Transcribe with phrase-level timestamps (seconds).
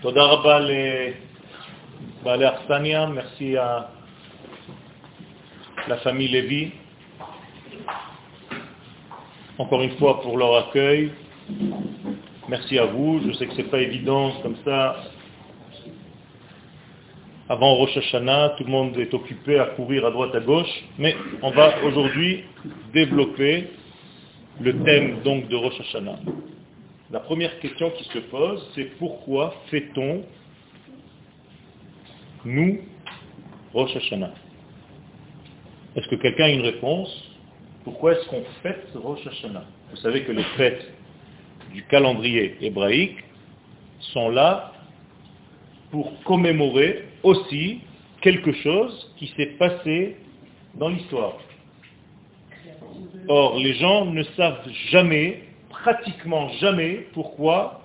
[0.00, 0.58] תודה רבה
[2.20, 3.88] לבעלי אכסניה, merci à
[5.88, 6.72] la famille Lévy,
[9.58, 11.10] encore une fois pour leur accueil.
[12.48, 14.96] Merci à vous, je sais que ce n'est pas évident comme ça.
[17.48, 21.14] Avant Rosh Hashanah, tout le monde est occupé à courir à droite à gauche, mais
[21.42, 22.44] on va aujourd'hui
[22.94, 23.70] développer
[24.60, 26.18] le thème donc de Rosh Hashanah.
[27.11, 30.23] La première question qui se pose, c'est pourquoi fait-on,
[32.45, 32.81] nous,
[33.73, 34.33] Rosh Hashanah?
[35.95, 37.09] Est-ce que quelqu'un a une réponse?
[37.83, 39.65] Pourquoi est-ce qu'on fête Rosh Hashanah?
[39.89, 40.85] Vous savez que les fêtes
[41.73, 43.17] du calendrier hébraïque
[44.13, 44.73] sont là
[45.89, 47.81] pour commémorer aussi
[48.21, 50.15] quelque chose qui s'est passé
[50.75, 51.37] dans l'histoire.
[53.27, 57.81] Or, les gens ne savent jamais pratiquement jamais pourquoi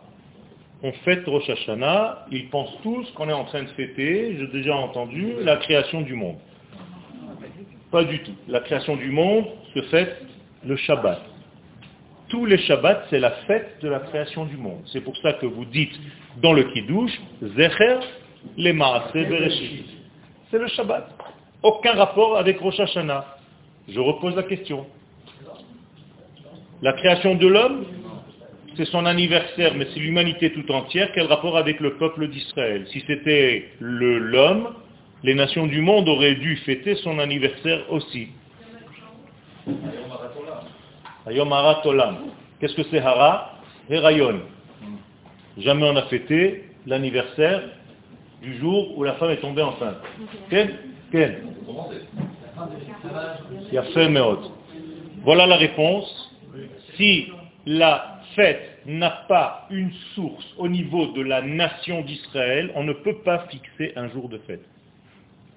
[0.83, 2.27] on fête Rosh Hashanah.
[2.31, 6.15] Ils pensent tous qu'on est en train de fêter, j'ai déjà entendu, la création du
[6.15, 6.37] monde.
[7.91, 8.35] Pas du tout.
[8.49, 10.21] La création du monde se fête
[10.65, 11.21] le Shabbat.
[12.29, 14.83] Tous les Shabbats, c'est la fête de la création du monde.
[14.87, 15.95] C'est pour ça que vous dites
[16.43, 17.13] dans le Kiddush,
[17.57, 17.99] Zecher
[18.59, 18.73] le
[19.29, 19.87] Bereshit.
[20.51, 21.09] C'est le Shabbat.
[21.63, 23.25] Aucun rapport avec Rosh Hashanah.
[23.89, 24.87] Je repose la question.
[26.85, 27.87] La création de l'homme,
[28.77, 31.11] c'est son anniversaire, mais c'est l'humanité tout entière.
[31.15, 32.87] Quel rapport avec le peuple d'Israël?
[32.93, 34.69] Si c'était l'homme,
[35.23, 38.29] les nations du monde auraient dû fêter son anniversaire aussi.
[41.27, 41.51] Ayom
[41.87, 42.17] Olam.
[42.61, 43.61] Qu'est-ce que c'est Hara?
[43.89, 44.43] Herayon.
[45.57, 47.63] Jamais on a fêté l'anniversaire
[48.43, 50.03] du jour où la femme est tombée enceinte.
[50.51, 50.75] Quel
[51.11, 51.45] Quel
[53.69, 54.11] Il y a fait
[55.23, 56.24] Voilà la réponse
[56.97, 57.29] si
[57.67, 63.19] la fête n'a pas une source au niveau de la nation d'Israël, on ne peut
[63.25, 64.65] pas fixer un jour de fête.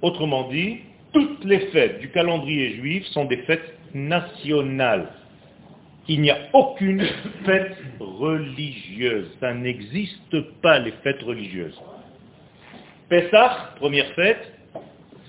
[0.02, 0.79] Autrement dit,
[1.13, 5.09] toutes les fêtes du calendrier juif sont des fêtes nationales.
[6.07, 7.06] Il n'y a aucune
[7.45, 9.29] fête religieuse.
[9.39, 11.79] Ça n'existe pas les fêtes religieuses.
[13.09, 14.53] Pessah, première fête,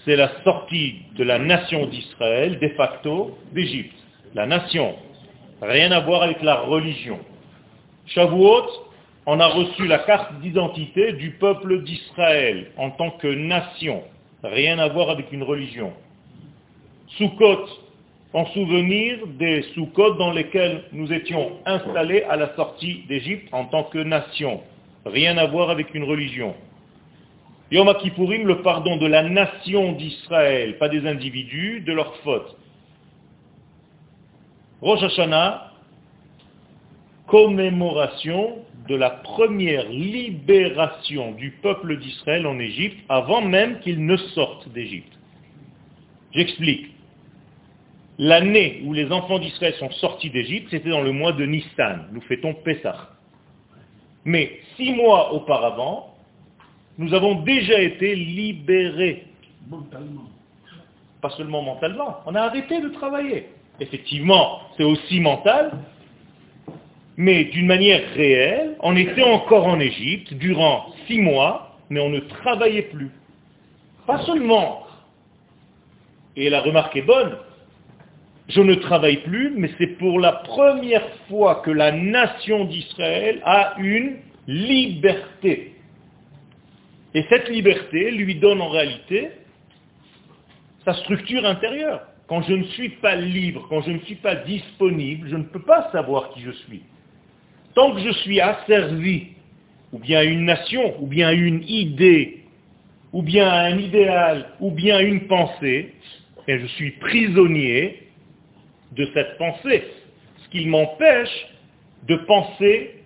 [0.05, 3.97] c'est la sortie de la nation d'Israël, de facto, d'Égypte.
[4.35, 4.95] La nation
[5.61, 7.19] Rien à voir avec la religion.
[8.07, 8.67] Shavuot,
[9.27, 14.03] on a reçu la carte d'identité du peuple d'Israël en tant que nation.
[14.45, 15.93] Rien à voir avec une religion.
[17.17, 17.67] Sukkot,
[18.33, 23.85] en souvenir des Sukkot dans lesquels nous étions installés à la sortie d'Égypte en tant
[23.85, 24.61] que nation.
[25.05, 26.55] Rien à voir avec une religion.
[27.73, 32.57] Yom Kippourim, le pardon de la nation d'Israël, pas des individus, de leurs fautes.
[34.81, 35.73] Rosh Hashanah,
[37.27, 38.59] commémoration
[38.89, 45.13] de la première libération du peuple d'Israël en Égypte avant même qu'il ne sorte d'Égypte.
[46.33, 46.95] J'explique.
[48.19, 52.09] L'année où les enfants d'Israël sont sortis d'Égypte, c'était dans le mois de Nissan.
[52.13, 53.11] Nous fêtons Pessah.
[54.25, 56.15] Mais six mois auparavant,
[56.99, 59.27] nous avons déjà été libérés.
[59.69, 60.29] Mentalement.
[61.21, 62.19] Pas seulement mentalement.
[62.27, 63.49] On a arrêté de travailler.
[63.81, 65.73] Effectivement, c'est aussi mental,
[67.17, 72.21] mais d'une manière réelle, on était encore en Égypte durant six mois, mais on ne
[72.21, 73.11] travaillait plus.
[74.07, 74.87] Pas seulement,
[76.37, 77.37] et la remarque est bonne,
[78.49, 83.75] je ne travaille plus, mais c'est pour la première fois que la nation d'Israël a
[83.79, 84.17] une
[84.47, 85.75] liberté.
[87.15, 89.31] Et cette liberté lui donne en réalité
[90.85, 92.08] sa structure intérieure.
[92.29, 95.63] Quand je ne suis pas libre, quand je ne suis pas disponible, je ne peux
[95.63, 96.83] pas savoir qui je suis.
[97.75, 99.29] Tant que je suis asservi,
[99.93, 102.45] ou bien à une nation, ou bien à une idée,
[103.15, 105.95] ou bien à un idéal, ou bien à une pensée,
[106.47, 108.09] et je suis prisonnier
[108.93, 109.85] de cette pensée.
[110.45, 111.47] Ce qui m'empêche
[112.07, 113.03] de penser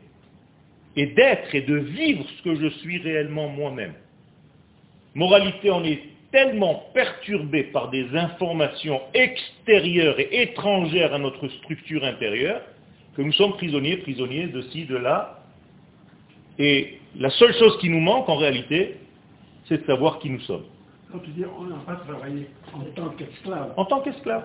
[0.97, 3.95] et d'être et de vivre ce que je suis réellement moi-même.
[5.15, 12.63] Moralité en est tellement perturbé par des informations extérieures et étrangères à notre structure intérieure
[13.17, 15.39] que nous sommes prisonniers, prisonniers de ci, de là.
[16.59, 18.97] Et la seule chose qui nous manque en réalité,
[19.67, 20.65] c'est de savoir qui nous sommes.
[21.13, 23.75] Quand tu dis on n'a pas travaillé en tant qu'esclave.
[23.77, 24.45] En tant qu'esclave.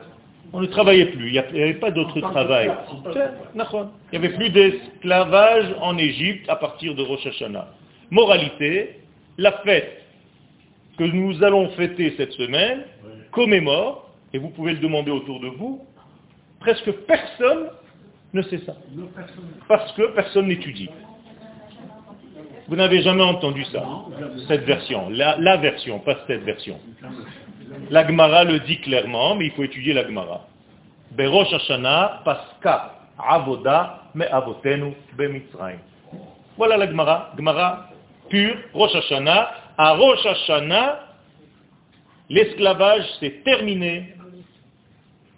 [0.53, 2.71] On ne travaillait plus, il n'y avait pas d'autre travail.
[3.05, 7.67] Il n'y avait plus d'esclavage en Égypte à partir de Rosh Hashanah.
[8.11, 9.01] Moralité,
[9.37, 10.06] la fête
[10.97, 12.83] que nous allons fêter cette semaine
[13.31, 15.85] commémore, et vous pouvez le demander autour de vous,
[16.59, 17.69] presque personne
[18.33, 18.75] ne sait ça.
[19.67, 20.89] Parce que personne n'étudie.
[22.67, 23.83] Vous n'avez jamais entendu ça,
[24.47, 26.79] cette version, la, la version, pas cette version.
[27.89, 30.47] La Gemara le dit clairement, mais il faut étudier la Gemara.
[31.11, 34.03] Berosh Hashanah, Paska, Avoda.
[36.57, 37.89] Voilà la Gemara, Gemara
[38.29, 39.51] pure, Rosh Hashanah.
[39.79, 40.99] À Rosh Hashanah,
[42.29, 44.15] l'esclavage s'est terminé.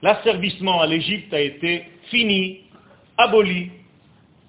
[0.02, 2.62] L'asservissement à l'Égypte a été fini,
[3.18, 3.70] aboli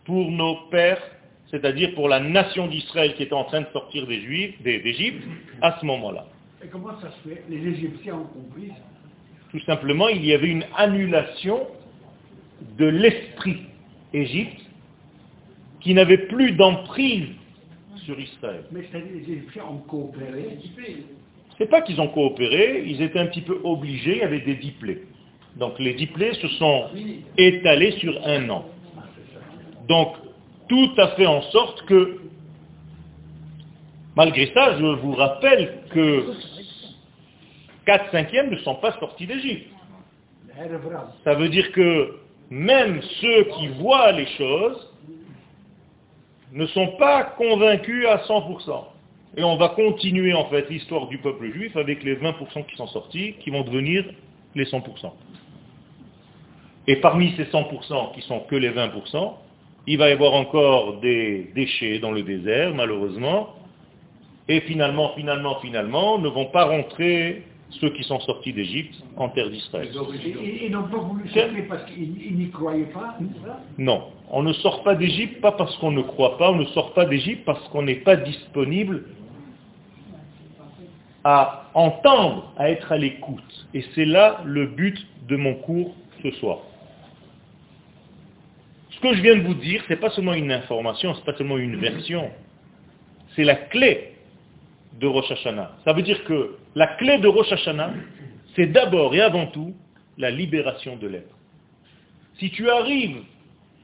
[0.04, 1.02] pour nos pères,
[1.50, 5.24] c'est-à-dire pour la nation d'Israël qui était en train de sortir des Juifs, d'Égypte,
[5.60, 6.24] à ce moment-là.
[6.64, 7.42] Et comment ça se fait?
[7.48, 8.84] Les Égyptiens ont compris ça
[9.50, 11.66] Tout simplement, il y avait une annulation
[12.78, 13.62] de l'esprit
[14.12, 14.60] Égypte
[15.80, 17.26] qui n'avait plus d'emprise
[18.04, 18.64] sur Israël.
[18.72, 20.58] Mais c'est-à-dire les Égyptiens ont coopéré.
[21.58, 24.54] C'est pas qu'ils ont coopéré, ils étaient un petit peu obligés, il y avait des
[24.54, 25.02] diplés.
[25.56, 26.88] Donc les diplés se sont
[27.36, 28.64] étalés sur un an.
[29.88, 30.14] Donc
[30.68, 32.20] tout a fait en sorte que,
[34.16, 36.32] malgré ça, je vous rappelle que
[37.86, 39.68] 4 cinquièmes ne sont pas sortis d'Égypte.
[41.24, 42.16] Ça veut dire que
[42.50, 44.89] même ceux qui voient les choses
[46.52, 48.84] ne sont pas convaincus à 100%.
[49.36, 52.88] Et on va continuer en fait l'histoire du peuple juif avec les 20% qui sont
[52.88, 54.04] sortis, qui vont devenir
[54.54, 55.12] les 100%.
[56.88, 59.34] Et parmi ces 100% qui sont que les 20%,
[59.86, 63.54] il va y avoir encore des déchets dans le désert, malheureusement.
[64.48, 67.44] Et finalement, finalement, finalement, ne vont pas rentrer
[67.78, 69.90] ceux qui sont sortis d'Égypte en terre d'Israël.
[69.92, 73.16] Ils n'ont pas voulu sortir parce qu'ils n'y croyaient pas
[73.78, 76.92] Non, on ne sort pas d'Égypte pas parce qu'on ne croit pas, on ne sort
[76.94, 79.04] pas d'Égypte parce qu'on n'est pas disponible
[81.24, 83.66] à entendre, à être à l'écoute.
[83.74, 86.58] Et c'est là le but de mon cours ce soir.
[88.90, 91.24] Ce que je viens de vous dire, ce n'est pas seulement une information, ce n'est
[91.24, 92.30] pas seulement une version.
[93.36, 94.14] C'est la clé
[94.98, 95.72] de Rosh Hashanah.
[95.84, 97.92] Ça veut dire que la clé de Rosh Hashanah,
[98.54, 99.74] c'est d'abord et avant tout
[100.18, 101.34] la libération de l'être.
[102.38, 103.22] Si tu arrives,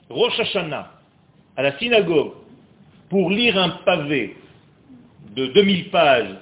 [0.08, 0.92] Rosh Hashanah,
[1.56, 2.32] à la synagogue,
[3.08, 4.36] pour lire un pavé
[5.34, 6.34] de 2000 pages,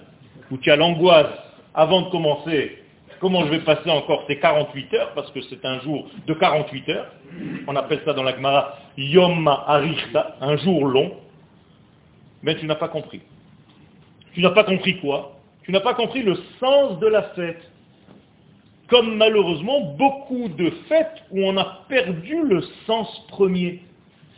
[0.51, 1.33] où tu as l'angoisse
[1.75, 2.79] avant de commencer,
[3.21, 6.89] comment je vais passer encore ces 48 heures, parce que c'est un jour de 48
[6.91, 7.13] heures,
[7.67, 11.13] on appelle ça dans la Gemara Yom Arichta, un jour long,
[12.43, 13.23] mais tu n'as pas compris.
[14.35, 15.41] Tu n'as pas compris quoi?
[15.65, 17.63] Tu n'as pas compris le sens de la fête.
[18.89, 23.81] Comme malheureusement beaucoup de fêtes où on a perdu le sens premier.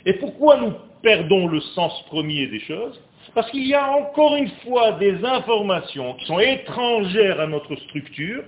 [0.05, 3.01] Et pourquoi nous perdons le sens premier des choses?
[3.35, 8.45] Parce qu'il y a encore une fois des informations qui sont étrangères à notre structure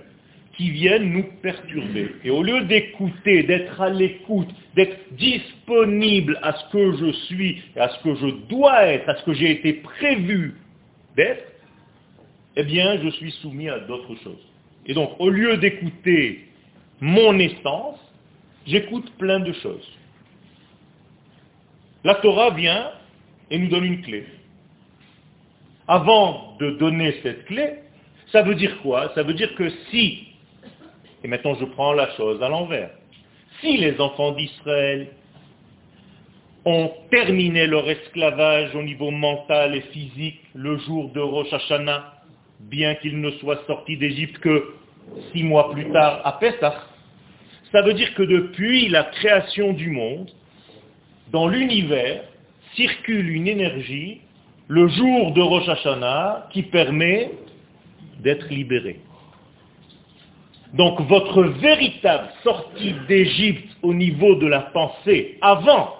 [0.55, 2.11] qui viennent nous perturber.
[2.23, 7.89] Et au lieu d'écouter, d'être à l'écoute, d'être disponible à ce que je suis, à
[7.89, 10.55] ce que je dois être, à ce que j'ai été prévu
[11.15, 11.45] d'être,
[12.55, 14.45] eh bien, je suis soumis à d'autres choses.
[14.85, 16.47] Et donc, au lieu d'écouter
[16.99, 17.99] mon essence,
[18.65, 19.87] j'écoute plein de choses.
[22.03, 22.91] La Torah vient
[23.51, 24.25] et nous donne une clé.
[25.87, 27.79] Avant de donner cette clé,
[28.31, 29.11] ça veut dire quoi?
[29.15, 30.27] Ça veut dire que si,
[31.23, 32.91] et maintenant je prends la chose à l'envers,
[33.59, 35.07] si les enfants d'Israël
[36.65, 42.18] ont terminé leur esclavage au niveau mental et physique le jour de Rosh Hashanah,
[42.59, 44.73] bien qu'ils ne soient sortis d'Égypte que
[45.31, 46.83] six mois plus tard à Pessah,
[47.71, 50.29] ça veut dire que depuis la création du monde,
[51.31, 52.23] dans l'univers,
[52.75, 54.21] circule une énergie
[54.67, 57.31] le jour de Rosh Hashanah qui permet
[58.19, 58.99] d'être libéré.
[60.73, 65.95] Donc votre véritable sortie d'Égypte au niveau de la pensée, avant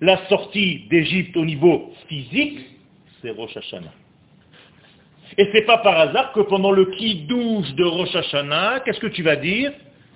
[0.00, 2.60] la sortie d'Égypte au niveau physique,
[3.20, 3.92] c'est Rosh Hashanah.
[5.36, 9.22] Et c'est pas par hasard que pendant le qui-douche de Rosh Hashanah, qu'est-ce que tu
[9.22, 9.72] vas dire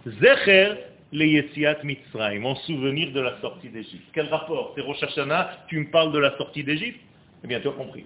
[0.07, 0.75] Zecher
[1.13, 4.05] le Yetziat Mitzrayim, en souvenir de la sortie d'Égypte.
[4.15, 7.01] Quel rapport C'est Rosh Hashanah, tu me parles de la sortie d'Égypte
[7.45, 8.05] Eh bien, tu as compris.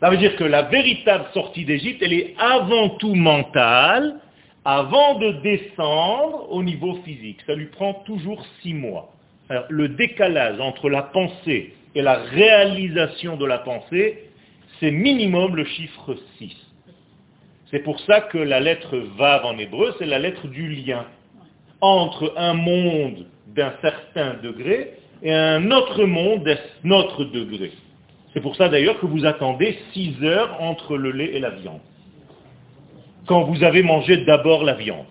[0.00, 4.16] Ça veut dire que la véritable sortie d'Égypte, elle est avant tout mentale,
[4.64, 7.40] avant de descendre au niveau physique.
[7.46, 9.12] Ça lui prend toujours six mois.
[9.68, 14.30] Le décalage entre la pensée et la réalisation de la pensée,
[14.82, 16.56] c'est minimum le chiffre 6.
[17.70, 21.06] C'est pour ça que la lettre Vav en hébreu, c'est la lettre du lien
[21.80, 27.70] entre un monde d'un certain degré et un autre monde d'un autre degré.
[28.32, 31.80] C'est pour ça d'ailleurs que vous attendez 6 heures entre le lait et la viande.
[33.26, 35.06] Quand vous avez mangé d'abord la viande.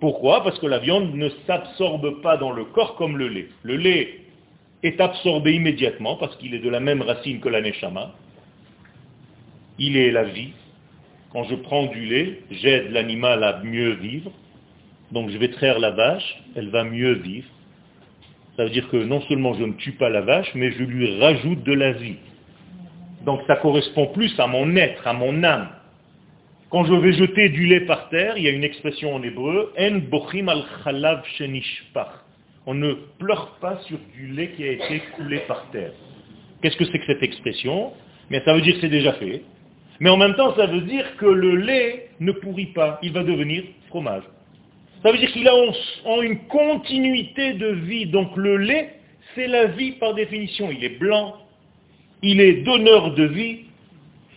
[0.00, 0.42] Pourquoi?
[0.42, 3.48] Parce que la viande ne s'absorbe pas dans le corps comme le lait.
[3.62, 4.20] Le lait
[4.82, 8.12] est absorbé immédiatement parce qu'il est de la même racine que la neshama.
[9.78, 10.52] Il est la vie.
[11.32, 14.32] Quand je prends du lait, j'aide l'animal à mieux vivre.
[15.12, 17.48] Donc je vais traire la vache, elle va mieux vivre.
[18.56, 21.20] Ça veut dire que non seulement je ne tue pas la vache, mais je lui
[21.20, 22.16] rajoute de la vie.
[23.24, 25.68] Donc ça correspond plus à mon être, à mon âme.
[26.70, 29.72] Quand je vais jeter du lait par terre, il y a une expression en hébreu,
[29.78, 31.22] En bochim al chalav.
[32.66, 35.92] On ne pleure pas sur du lait qui a été coulé par terre.
[36.60, 37.92] Qu'est-ce que c'est que cette expression?
[38.30, 39.42] Mais ça veut dire que c'est déjà fait.
[40.00, 43.22] Mais en même temps, ça veut dire que le lait ne pourrit pas, il va
[43.22, 44.22] devenir fromage.
[45.02, 48.06] Ça veut dire qu'il a en une continuité de vie.
[48.06, 48.94] Donc le lait,
[49.34, 50.70] c'est la vie par définition.
[50.70, 51.36] Il est blanc,
[52.22, 53.60] il est donneur de vie,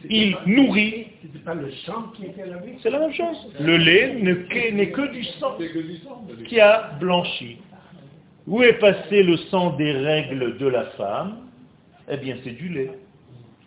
[0.09, 1.07] il nourrit.
[1.21, 2.73] C'était pas le sang qui était la vie?
[2.81, 3.37] C'est la même chose.
[3.59, 5.57] Le lait n'est que du sang
[6.47, 7.57] qui a blanchi.
[8.47, 11.37] Où est passé le sang des règles de la femme?
[12.09, 12.91] Eh bien, c'est du lait.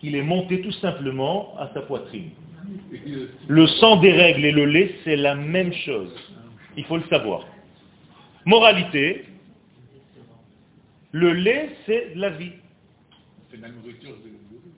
[0.02, 2.30] Il est monté tout simplement à sa poitrine.
[3.49, 6.12] Le sang des règles et le lait, c'est la même chose.
[6.76, 7.47] Il faut le savoir.
[8.44, 9.25] Moralité,
[11.12, 12.52] le lait, c'est la vie.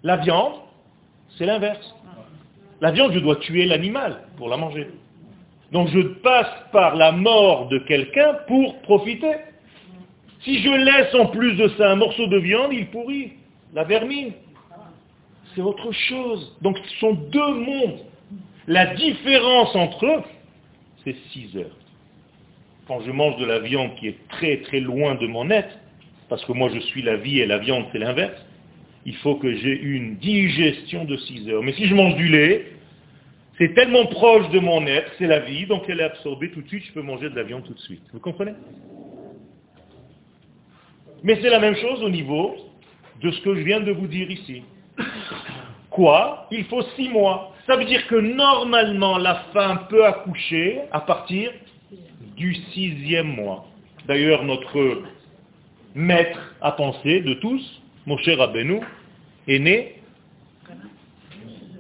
[0.03, 0.55] La viande,
[1.39, 1.95] c'est l'inverse.
[2.81, 4.89] La viande, je dois tuer l'animal pour la manger.
[5.73, 9.35] Donc je passe par la mort de quelqu'un pour profiter.
[10.43, 13.33] Si je laisse en plus de ça un morceau de viande, il pourrit.
[13.73, 14.33] La vermine.
[15.55, 16.57] C'est autre chose.
[16.63, 18.01] Donc ce sont deux mondes.
[18.67, 20.23] La différence entre eux,
[21.05, 21.77] c'est 6 heures.
[22.87, 25.79] Quand je mange de la viande qui est très très loin de mon être,
[26.29, 28.41] parce que moi je suis la vie et la viande c'est l'inverse,
[29.07, 31.63] il faut que j'ai une digestion de 6 heures.
[31.63, 32.73] Mais si je mange du lait,
[33.59, 36.69] c'est tellement proche de mon être, c'est la vie, donc elle est absorbée tout de
[36.69, 38.03] suite, je peux manger de la viande tout de suite.
[38.13, 38.53] Vous comprenez?
[41.23, 42.57] Mais c'est la même chose au niveau
[43.23, 44.63] de ce que je viens de vous dire ici.
[45.91, 46.47] Quoi?
[46.51, 47.53] Il faut 6 mois.
[47.67, 51.51] Ça veut dire que normalement la femme peut accoucher à partir
[52.37, 53.65] du sixième mois.
[54.07, 55.03] D'ailleurs, notre
[55.95, 58.81] maître à penser de tous, mon cher Rabbeinu,
[59.49, 59.95] est né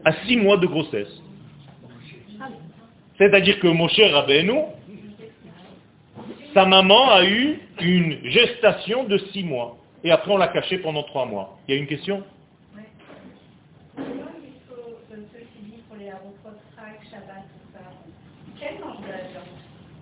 [0.04, 1.22] à six mois de grossesse.
[3.18, 4.60] C'est-à-dire que mon cher Rabbeinu,
[6.54, 9.76] sa maman a eu une gestation de six mois.
[10.02, 11.58] Et après, on l'a caché pendant trois mois.
[11.66, 12.22] Il y a une question?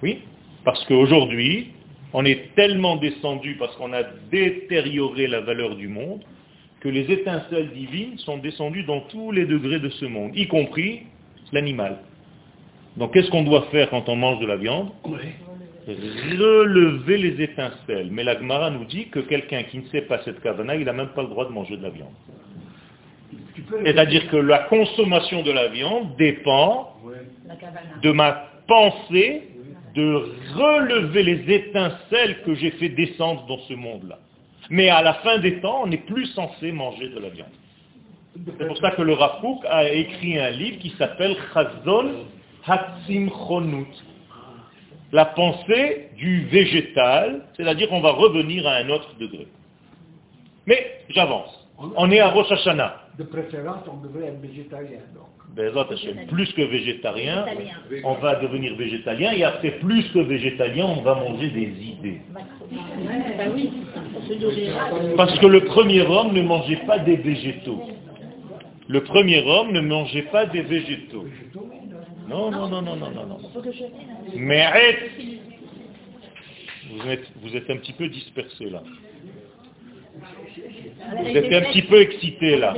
[0.02, 0.22] Oui,
[0.64, 1.72] parce qu'aujourd'hui,
[2.12, 6.22] on est tellement descendu parce qu'on a détérioré la valeur du monde
[6.80, 11.02] que les étincelles divines sont descendues dans tous les degrés de ce monde, y compris
[11.52, 11.98] l'animal.
[12.96, 14.90] Donc qu'est-ce qu'on doit faire quand on mange de la viande?
[15.86, 18.08] Relever les étincelles.
[18.10, 20.92] Mais la Gemara nous dit que quelqu'un qui ne sait pas cette kavana, il n'a
[20.92, 22.12] même pas le droit de manger de la viande.
[23.84, 26.96] C'est-à-dire que la consommation de la viande dépend
[28.02, 29.42] de ma pensée
[29.94, 34.18] de relever les étincelles que j'ai fait descendre dans ce monde-là.
[34.70, 37.48] Mais à la fin des temps, on n'est plus censé manger de la viande.
[38.58, 42.24] C'est pour ça que le Rafouk a écrit un livre qui s'appelle Chazon
[42.66, 43.88] Chonut.
[45.12, 49.46] La pensée du végétal, c'est-à-dire qu'on va revenir à un autre degré.
[50.66, 51.68] Mais j'avance.
[51.96, 53.01] On est à Rosh Hashanah.
[53.22, 54.98] De préférence, on devrait être végétarien.
[55.14, 55.28] Donc
[56.28, 57.46] plus que végétarien,
[58.02, 62.20] on va devenir végétalien, et après plus que végétalien, on va manger des idées.
[65.16, 67.80] Parce que le premier homme ne mangeait pas des végétaux.
[68.88, 71.26] Le premier homme ne mangeait pas des végétaux.
[72.28, 73.26] Non, non, non, non, non, non.
[73.26, 73.38] non.
[74.34, 74.66] Mais
[76.90, 78.82] vous êtes, vous êtes un petit peu dispersé là.
[80.56, 82.74] Vous êtes un petit peu excité là.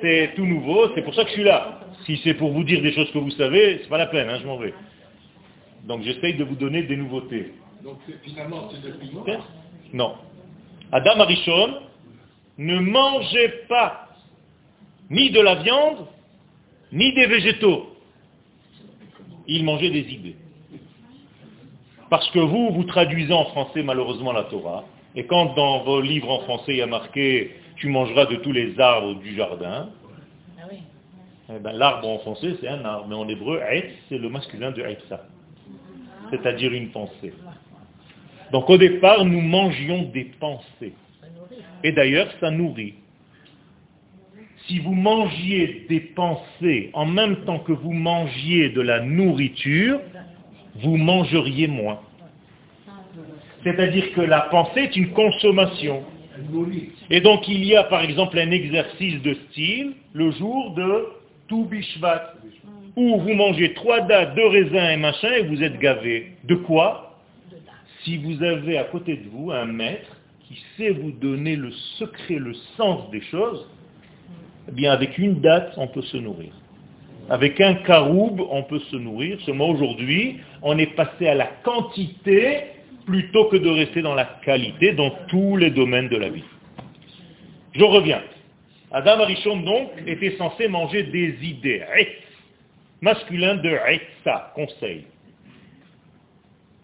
[0.00, 1.80] C'est tout nouveau, c'est pour ça que je suis là.
[2.04, 4.38] Si c'est pour vous dire des choses que vous savez, c'est pas la peine, hein,
[4.40, 4.74] je m'en vais.
[5.84, 7.52] Donc j'essaye de vous donner des nouveautés.
[7.82, 8.94] Donc finalement c'est de
[9.92, 10.14] Non.
[10.92, 11.74] Adam Arishon
[12.58, 14.08] ne mangeait pas
[15.10, 16.06] ni de la viande,
[16.92, 17.94] ni des végétaux.
[19.46, 20.36] Il mangeait des idées.
[22.10, 26.30] Parce que vous, vous traduisez en français malheureusement la Torah, et quand dans vos livres
[26.30, 29.90] en français il y a marqué tu mangeras de tous les arbres du jardin,
[30.58, 30.64] ah
[31.54, 33.60] eh ben, l'arbre en français c'est un arbre, mais en hébreu,
[34.08, 35.26] c'est le masculin de Eitza,
[36.30, 37.32] c'est-à-dire une pensée.
[38.52, 40.94] Donc au départ, nous mangions des pensées.
[41.84, 42.94] Et d'ailleurs, ça nourrit.
[44.66, 50.00] Si vous mangiez des pensées en même temps que vous mangiez de la nourriture,
[50.76, 52.00] vous mangeriez moins.
[53.76, 56.02] C'est-à-dire que la pensée est une consommation.
[57.10, 61.06] Et donc il y a par exemple un exercice de style le jour de
[61.48, 62.34] Toubishvat,
[62.96, 66.32] où vous mangez trois dates, deux raisins et machin, et vous êtes gavé.
[66.44, 67.18] De quoi
[68.04, 72.36] Si vous avez à côté de vous un maître qui sait vous donner le secret,
[72.36, 73.66] le sens des choses,
[74.68, 76.52] eh bien avec une date, on peut se nourrir.
[77.30, 79.38] Avec un caroube, on peut se nourrir.
[79.42, 82.77] Seulement aujourd'hui, on est passé à la quantité
[83.08, 86.44] plutôt que de rester dans la qualité dans tous les domaines de la vie.
[87.72, 88.22] Je reviens.
[88.92, 91.82] Adam Arishon, donc, était censé manger des idées.
[93.00, 95.04] Masculin de Etsa, conseil.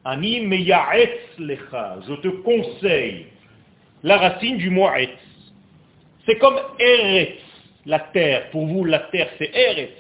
[0.06, 3.26] Ani lecha, je te conseille.
[4.02, 5.10] La racine du mot Etz.
[6.24, 7.40] C'est comme Eretz,
[7.84, 8.50] la terre.
[8.50, 9.92] Pour vous, la terre, c'est Eretz.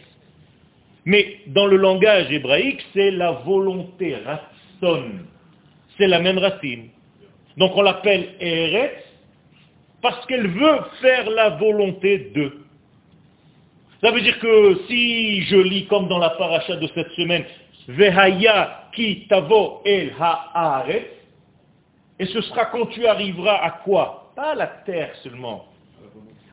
[1.04, 5.33] Mais dans le langage hébraïque, c'est la volonté, ratson.
[5.96, 6.88] C'est la même racine.
[7.56, 9.02] Donc on l'appelle Eretz
[10.02, 12.52] parce qu'elle veut faire la volonté de.
[14.02, 17.44] Ça veut dire que si je lis comme dans la paracha de cette semaine,
[17.88, 21.06] Vehaya ki tavo el haaretz,
[22.18, 24.32] et ce sera quand tu arriveras à quoi?
[24.36, 25.66] Pas à la terre seulement,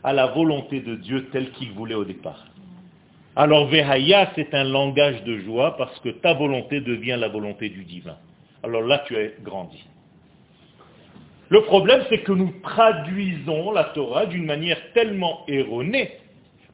[0.04, 2.46] à la volonté de Dieu telle qu'il voulait au départ.
[3.36, 7.86] Alors Vehaya, c'est un langage de joie parce que ta volonté devient la volonté du
[7.86, 8.18] divin.
[8.64, 9.84] Alors là, tu as grandi.
[11.50, 16.12] Le problème, c'est que nous traduisons la Torah d'une manière tellement erronée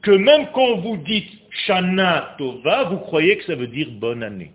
[0.02, 1.30] que même quand vous dites
[1.66, 4.52] Shana Tova, vous croyez que ça veut dire bonne année.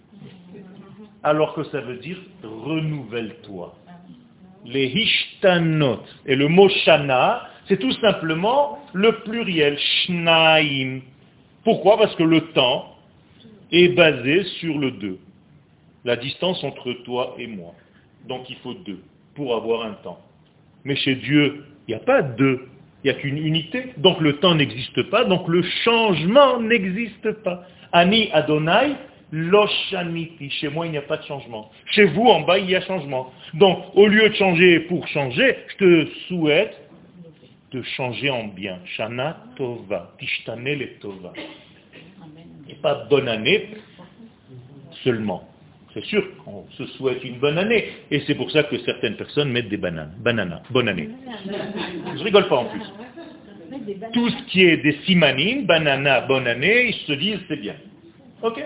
[1.24, 3.75] Alors que ça veut dire renouvelle-toi.
[4.66, 6.00] Les Hishtanot.
[6.25, 11.02] Et le mot Shana, c'est tout simplement le pluriel Shnaim.
[11.63, 11.98] Pourquoi?
[11.98, 12.96] Parce que le temps
[13.72, 15.20] est basé sur le deux.
[16.05, 17.74] La distance entre toi et moi.
[18.27, 19.01] Donc il faut deux
[19.36, 20.19] pour avoir un temps.
[20.83, 22.67] Mais chez Dieu, il n'y a pas deux.
[23.03, 23.93] Il n'y a qu'une unité.
[23.98, 25.25] Donc le temps n'existe pas.
[25.25, 27.65] Donc le changement n'existe pas.
[27.91, 28.95] Ani Adonai,
[29.34, 30.49] Loshaniti.
[30.51, 31.71] Chez moi, il n'y a pas de changement.
[31.88, 33.34] Chez vous, en bas, il y a changement.
[33.56, 36.80] Donc, au lieu de changer pour changer, je te souhaite
[37.71, 38.80] de changer en bien.
[38.86, 41.34] Shana Tova, Tishtane le Tova.
[42.69, 43.69] Et pas bonne année
[45.04, 45.49] seulement.
[45.93, 47.86] C'est sûr qu'on se souhaite une bonne année.
[48.10, 50.13] Et c'est pour ça que certaines personnes mettent des bananes.
[50.19, 51.10] Banana, bonne année.
[52.17, 52.82] Je rigole pas en plus.
[54.13, 57.75] Tout ce qui est des simanines, banana, bonne année, ils se disent c'est bien.
[58.41, 58.63] Ok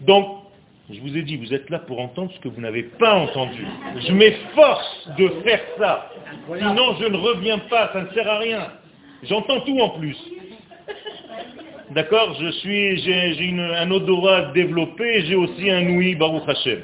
[0.00, 0.44] Donc,
[0.90, 3.66] je vous ai dit, vous êtes là pour entendre ce que vous n'avez pas entendu.
[4.06, 6.10] Je m'efforce de faire ça.
[6.58, 8.68] Sinon, je ne reviens pas, ça ne sert à rien.
[9.22, 10.16] J'entends tout en plus.
[11.90, 16.82] D'accord Je suis, j'ai un odorat développé, j'ai aussi un ouïe Baruch Hashem.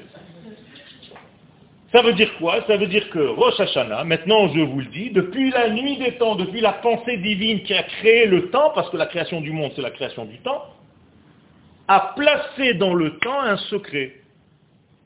[1.93, 2.65] Ça veut dire quoi?
[2.67, 6.13] Ça veut dire que Rosh Hashanah, maintenant je vous le dis, depuis la nuit des
[6.19, 9.51] temps, depuis la pensée divine qui a créé le temps, parce que la création du
[9.51, 10.67] monde c'est la création du temps,
[11.89, 14.15] a placé dans le temps un secret.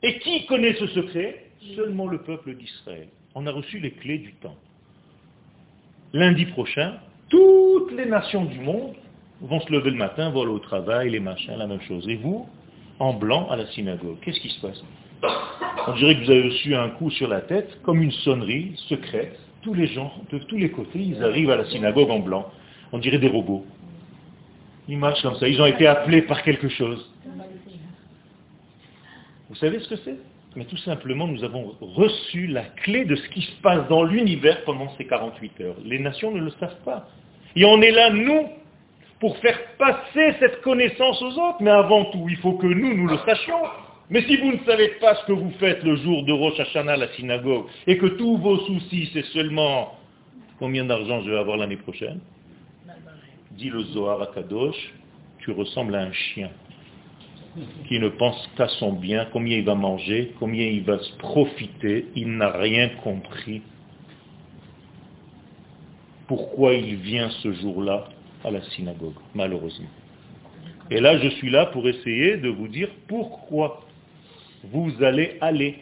[0.03, 1.45] Et qui connaît ce secret?
[1.75, 3.07] Seulement le peuple d'Israël.
[3.33, 4.55] On a reçu les clés du temps.
[6.13, 8.95] Lundi prochain, toutes les nations du monde
[9.41, 12.07] vont se lever le matin, vont au travail, les machins, la même chose.
[12.07, 12.47] Et vous,
[12.99, 14.83] en blanc, à la synagogue, qu'est-ce qui se passe?
[15.87, 19.39] On dirait que vous avez reçu un coup sur la tête, comme une sonnerie secrète.
[19.61, 22.51] Tous les gens, de tous les côtés, ils arrivent à la synagogue en blanc.
[22.91, 23.65] On dirait des robots.
[24.87, 25.47] Ils marchent comme ça.
[25.47, 27.09] Ils ont été appelés par quelque chose.
[29.49, 30.17] Vous savez ce que c'est?
[30.55, 34.63] Mais tout simplement, nous avons reçu la clé de ce qui se passe dans l'univers
[34.63, 35.75] pendant ces 48 heures.
[35.83, 37.09] Les nations ne le savent pas.
[37.55, 38.47] Et on est là, nous,
[39.25, 41.57] pour faire passer cette connaissance aux autres.
[41.59, 43.63] Mais avant tout, il faut que nous, nous le sachions.
[44.11, 46.93] Mais si vous ne savez pas ce que vous faites le jour de Rosh Hashanah
[46.93, 49.97] à la synagogue, et que tous vos soucis, c'est seulement
[50.59, 52.19] combien d'argent je vais avoir l'année prochaine,
[53.53, 54.93] dit le Zohar à Kadosh,
[55.39, 56.51] tu ressembles à un chien
[57.87, 62.05] qui ne pense qu'à son bien, combien il va manger, combien il va se profiter,
[62.15, 63.63] il n'a rien compris.
[66.27, 68.09] Pourquoi il vient ce jour-là?
[68.45, 69.89] À la synagogue, malheureusement.
[70.91, 73.83] Et là, je suis là pour essayer de vous dire pourquoi
[74.63, 75.79] vous allez aller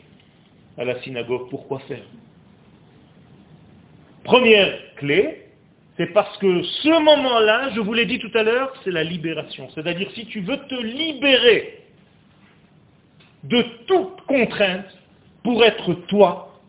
[0.77, 2.03] à la synagogue, pourquoi faire?
[4.23, 5.47] Première clé,
[5.97, 9.69] c'est parce que ce moment-là, je vous l'ai dit tout à l'heure, c'est la libération.
[9.75, 11.81] C'est-à-dire si tu veux te libérer
[13.43, 14.97] de toute contrainte
[15.43, 16.61] pour être toi,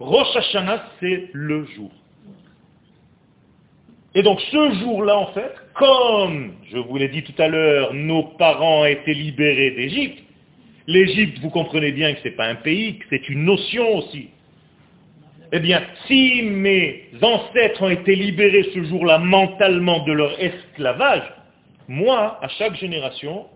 [0.00, 1.90] Rosh Hashanah, c'est le jour.
[4.16, 8.24] Et donc ce jour-là, en fait, comme, je vous l'ai dit tout à l'heure, nos
[8.24, 10.26] parents étaient libérés d'Égypte,
[10.86, 14.28] L'Égypte, vous comprenez bien que ce n'est pas un pays, que c'est une notion aussi.
[15.52, 21.24] Eh bien, si mes ancêtres ont été libérés ce jour-là mentalement de leur esclavage,
[21.88, 23.46] moi, à chaque génération,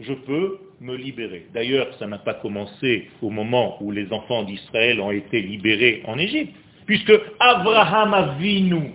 [0.00, 1.46] je peux me libérer.
[1.52, 6.18] D'ailleurs, ça n'a pas commencé au moment où les enfants d'Israël ont été libérés en
[6.18, 6.54] Égypte,
[6.86, 8.92] puisque Abraham Avinu,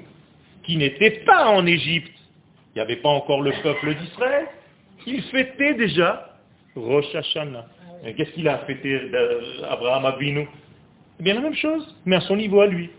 [0.67, 2.11] qui n'était pas en Égypte,
[2.75, 4.45] il n'y avait pas encore le peuple d'Israël,
[5.07, 6.37] il fêtait déjà
[6.75, 7.65] Rosh Hashanah.
[8.15, 10.47] Qu'est-ce qu'il a fêté euh, Abraham Avinu?
[11.19, 12.89] Eh bien la même chose, mais à son niveau à lui.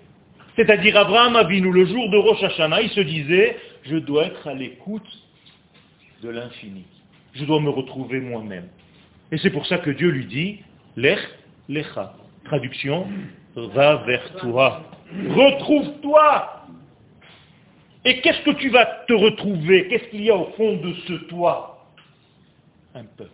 [0.56, 4.54] C'est-à-dire Abraham Avinu, le jour de Rosh Hashanah, il se disait, je dois être à
[4.54, 5.06] l'écoute
[6.22, 6.84] de l'infini.
[7.34, 8.68] Je dois me retrouver moi-même.
[9.30, 10.60] Et c'est pour ça que Dieu lui dit,
[10.96, 11.20] Lech
[11.68, 12.14] Lecha.
[12.46, 13.06] Traduction,
[13.54, 14.82] va vers toi.
[15.12, 16.57] Retrouve-toi.
[18.04, 19.88] Et qu'est-ce que tu vas te retrouver?
[19.88, 21.86] Qu'est-ce qu'il y a au fond de ce toi?
[22.94, 23.32] Un peuple.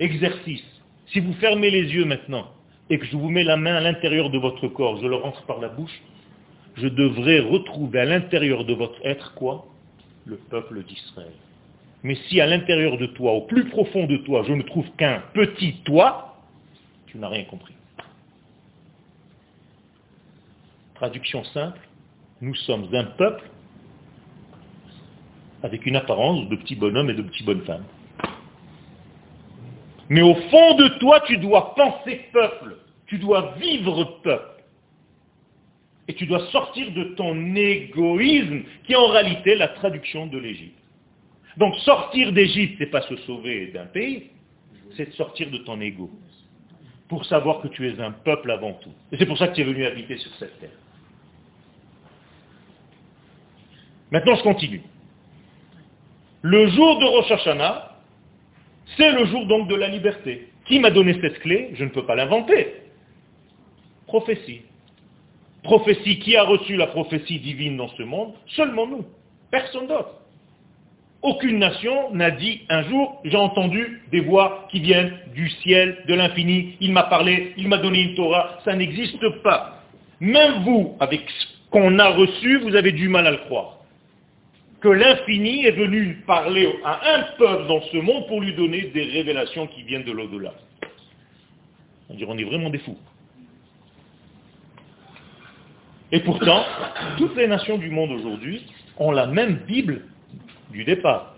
[0.00, 0.64] Exercice.
[1.06, 2.50] Si vous fermez les yeux maintenant
[2.90, 5.44] et que je vous mets la main à l'intérieur de votre corps, je le rentre
[5.46, 6.02] par la bouche,
[6.76, 9.66] je devrais retrouver à l'intérieur de votre être quoi?
[10.26, 11.32] Le peuple d'Israël.
[12.02, 15.22] Mais si à l'intérieur de toi, au plus profond de toi, je ne trouve qu'un
[15.32, 16.36] petit toi,
[17.06, 17.74] tu n'as rien compris.
[21.04, 21.80] Traduction simple,
[22.40, 23.44] nous sommes un peuple
[25.62, 27.84] avec une apparence de petits bonhommes et de petites bonnes femmes.
[30.08, 34.64] Mais au fond de toi, tu dois penser peuple, tu dois vivre peuple.
[36.08, 40.80] Et tu dois sortir de ton égoïsme, qui est en réalité la traduction de l'Égypte.
[41.58, 44.30] Donc sortir d'Égypte, ce n'est pas se sauver d'un pays,
[44.96, 46.10] c'est sortir de ton ego.
[47.08, 48.92] Pour savoir que tu es un peuple avant tout.
[49.12, 50.70] Et c'est pour ça que tu es venu habiter sur cette terre.
[54.10, 54.82] Maintenant, je continue.
[56.42, 57.92] Le jour de Rosh Hashanah,
[58.96, 60.48] c'est le jour donc de la liberté.
[60.66, 61.70] Qui m'a donné cette clé?
[61.74, 62.74] Je ne peux pas l'inventer.
[64.06, 64.62] Prophétie.
[65.62, 69.04] Prophétie, qui a reçu la prophétie divine dans ce monde Seulement nous.
[69.50, 70.20] Personne d'autre.
[71.22, 76.12] Aucune nation n'a dit un jour, j'ai entendu des voix qui viennent du ciel, de
[76.12, 78.58] l'infini, il m'a parlé, il m'a donné une Torah.
[78.66, 79.82] Ça n'existe pas.
[80.20, 83.73] Même vous, avec ce qu'on a reçu, vous avez du mal à le croire
[84.84, 89.04] que l'infini est venu parler à un peuple dans ce monde pour lui donner des
[89.04, 90.52] révélations qui viennent de l'au-delà.
[92.10, 92.98] On est vraiment des fous.
[96.12, 96.66] Et pourtant,
[97.16, 98.66] toutes les nations du monde aujourd'hui
[98.98, 100.02] ont la même Bible
[100.70, 101.34] du départ,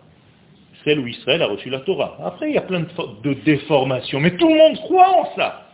[0.84, 2.18] celle où Israël a reçu la Torah.
[2.24, 2.88] Après, il y a plein de,
[3.22, 5.65] de déformations, mais tout le monde croit en ça.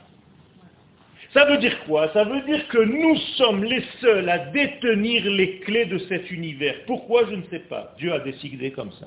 [1.33, 2.13] Ça veut dire quoi?
[2.13, 6.75] Ça veut dire que nous sommes les seuls à détenir les clés de cet univers.
[6.87, 7.25] Pourquoi?
[7.31, 7.95] Je ne sais pas.
[7.99, 9.07] Dieu a décidé comme ça.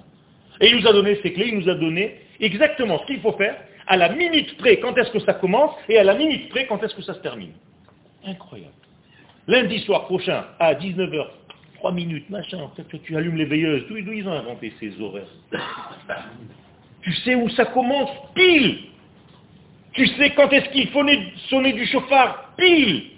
[0.59, 3.33] Et il nous a donné ces clés, il nous a donné exactement ce qu'il faut
[3.33, 3.55] faire,
[3.87, 6.81] à la minute près quand est-ce que ça commence, et à la minute près quand
[6.83, 7.51] est-ce que ça se termine.
[8.25, 8.71] Incroyable.
[9.47, 11.27] Lundi soir prochain, à 19h,
[11.75, 15.27] 3 minutes, machin, peut-être que tu allumes les veilleuses, d'où ils ont inventé ces horaires
[17.01, 18.09] Tu sais où ça commence?
[18.33, 18.77] Pile
[19.95, 21.05] tu sais quand est-ce qu'il faut
[21.49, 22.51] sonner du chauffard?
[22.57, 23.11] Pile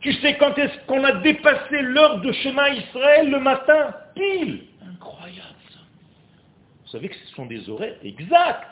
[0.00, 3.94] Tu sais quand est-ce qu'on a dépassé l'heure de chemin Israël le matin?
[4.14, 4.62] Pile
[4.94, 5.80] Incroyable ça.
[6.84, 8.66] Vous savez que ce sont des horaires exacts.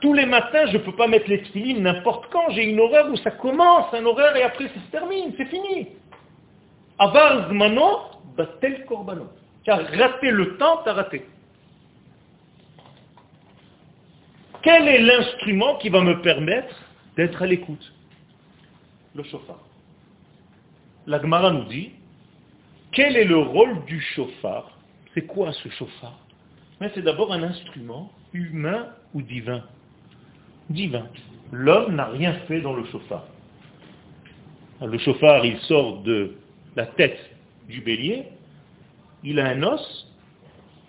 [0.00, 2.50] tous les matins, je ne peux pas mettre les filines n'importe quand.
[2.50, 5.32] J'ai une horaire où ça commence, un horaire, et après ça se termine.
[5.36, 5.88] C'est fini.
[6.98, 8.00] Avar zmano,
[8.36, 9.28] batel korbano.
[9.62, 11.24] Tu as raté le temps, tu as raté.
[14.62, 16.74] Quel est l'instrument qui va me permettre
[17.16, 17.92] d'être à l'écoute?
[19.14, 19.60] Le chauffard.
[21.06, 21.90] La Gemara nous dit,
[22.92, 24.78] quel est le rôle du chauffard?
[25.14, 26.18] C'est quoi ce chauffard?
[26.94, 29.64] C'est d'abord un instrument humain ou divin?
[30.70, 31.06] Divin.
[31.50, 33.26] L'homme n'a rien fait dans le chauffard.
[34.80, 36.36] Le chauffard, il sort de
[36.76, 37.18] la tête
[37.68, 38.24] du bélier,
[39.22, 40.08] il a un os,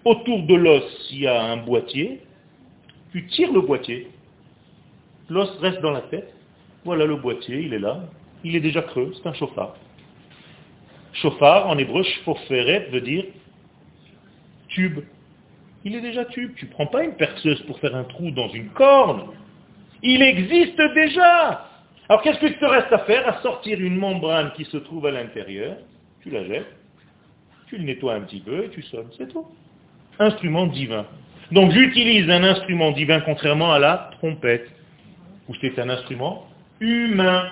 [0.06, 2.22] autour de l'os, il y a un boîtier,
[3.14, 4.10] tu tires le boîtier,
[5.30, 6.34] l'os reste dans la tête,
[6.84, 8.02] voilà le boîtier, il est là,
[8.44, 9.76] il est déjà creux, c'est un chauffard.
[11.14, 13.26] Chauffard, en hébreu, shfoferet veut dire
[14.68, 15.02] tube.
[15.86, 16.56] Il est déjà tube.
[16.56, 19.28] Tu ne prends pas une perceuse pour faire un trou dans une corne.
[20.02, 21.70] Il existe déjà.
[22.10, 23.28] Alors qu'est-ce qu'il te reste à faire?
[23.28, 25.78] À sortir une membrane qui se trouve à l'intérieur,
[26.22, 26.76] tu la jettes,
[27.68, 29.46] tu le nettoies un petit peu et tu sonnes, c'est tout.
[30.18, 31.06] Instrument divin.
[31.52, 34.70] Donc j'utilise un instrument divin contrairement à la trompette,
[35.48, 36.48] où c'est un instrument
[36.80, 37.50] humain.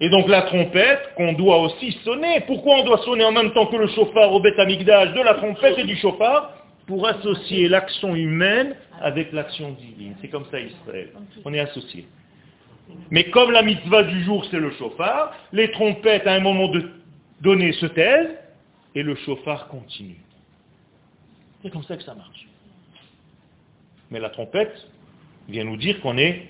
[0.00, 2.40] Et donc la trompette qu'on doit aussi sonner.
[2.46, 5.78] Pourquoi on doit sonner en même temps que le chauffard au bêta de la trompette
[5.78, 6.52] et du chauffard?
[6.86, 10.14] Pour associer l'action humaine avec l'action divine.
[10.20, 11.08] C'est comme ça Israël.
[11.44, 12.06] On est associés.
[13.10, 16.70] Mais comme la mitzvah du jour, c'est le chauffard, les trompettes, à un moment
[17.40, 18.36] donné, se taisent,
[18.94, 20.20] et le chauffard continue.
[21.66, 22.46] C'est comme ça que ça marche.
[24.12, 24.88] Mais la trompette
[25.48, 26.48] vient nous dire qu'on n'est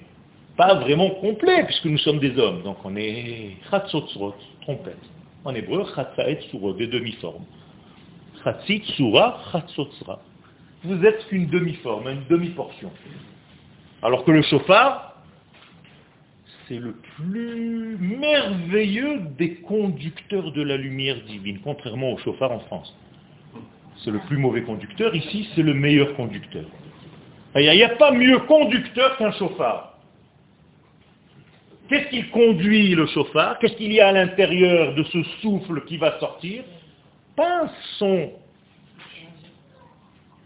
[0.58, 2.62] pas vraiment complet, puisque nous sommes des hommes.
[2.64, 5.00] Donc on est chatzotzrot, trompette.
[5.46, 7.46] En hébreu, chatzaet surot, des demi-formes.
[8.44, 10.20] Chatzit sura, chatzotzra.
[10.84, 12.92] Vous êtes qu'une demi-forme, une demi-portion.
[14.02, 15.22] Alors que le chauffard,
[16.68, 22.94] c'est le plus merveilleux des conducteurs de la lumière divine, contrairement au chauffard en France.
[24.06, 26.64] C'est le plus mauvais conducteur, ici c'est le meilleur conducteur.
[27.56, 29.98] Il n'y a pas mieux conducteur qu'un chauffard.
[31.88, 33.58] Qu'est-ce qui conduit le chauffard?
[33.58, 36.62] Qu'est-ce qu'il y a à l'intérieur de ce souffle qui va sortir?
[37.34, 37.68] Pas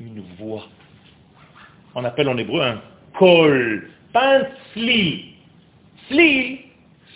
[0.01, 0.66] une voix.
[1.94, 2.81] On appelle en hébreu un
[3.18, 5.35] kol, pas un sli,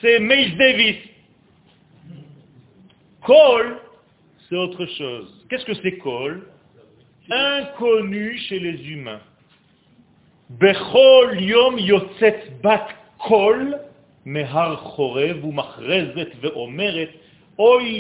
[0.03, 0.97] c'est Meis Davis.
[3.23, 3.79] Kol,
[4.47, 5.44] c'est autre chose.
[5.49, 6.49] Qu'est-ce que c'est Kol
[7.31, 9.21] Inconnu chez les humains.
[11.79, 13.81] Yotzet bat kol
[14.25, 15.43] mehar chorev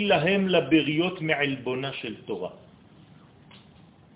[0.09, 0.49] lahem
[2.01, 2.53] shel Torah.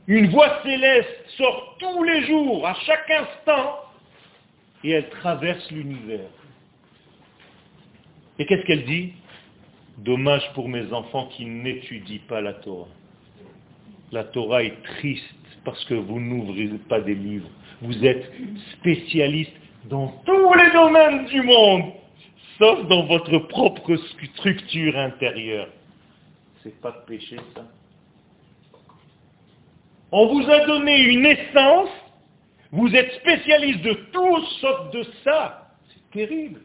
[0.07, 3.79] Une voix céleste sort tous les jours, à chaque instant,
[4.83, 6.31] et elle traverse l'univers.
[8.39, 9.13] Et qu'est-ce qu'elle dit?
[9.99, 12.89] Dommage pour mes enfants qui n'étudient pas la Torah.
[14.13, 15.25] La Torah est triste
[15.65, 17.49] parce que vous n'ouvrez pas des livres.
[17.83, 18.33] Vous êtes
[18.79, 19.53] spécialiste
[19.85, 21.93] dans tous les domaines du monde,
[22.59, 23.97] sauf dans votre propre
[24.35, 25.69] structure intérieure.
[26.63, 27.65] C'est pas péché ça.
[30.11, 31.91] On vous a donné une essence,
[32.73, 35.71] vous êtes spécialiste de tout sauf de ça.
[35.89, 36.61] C'est terrible.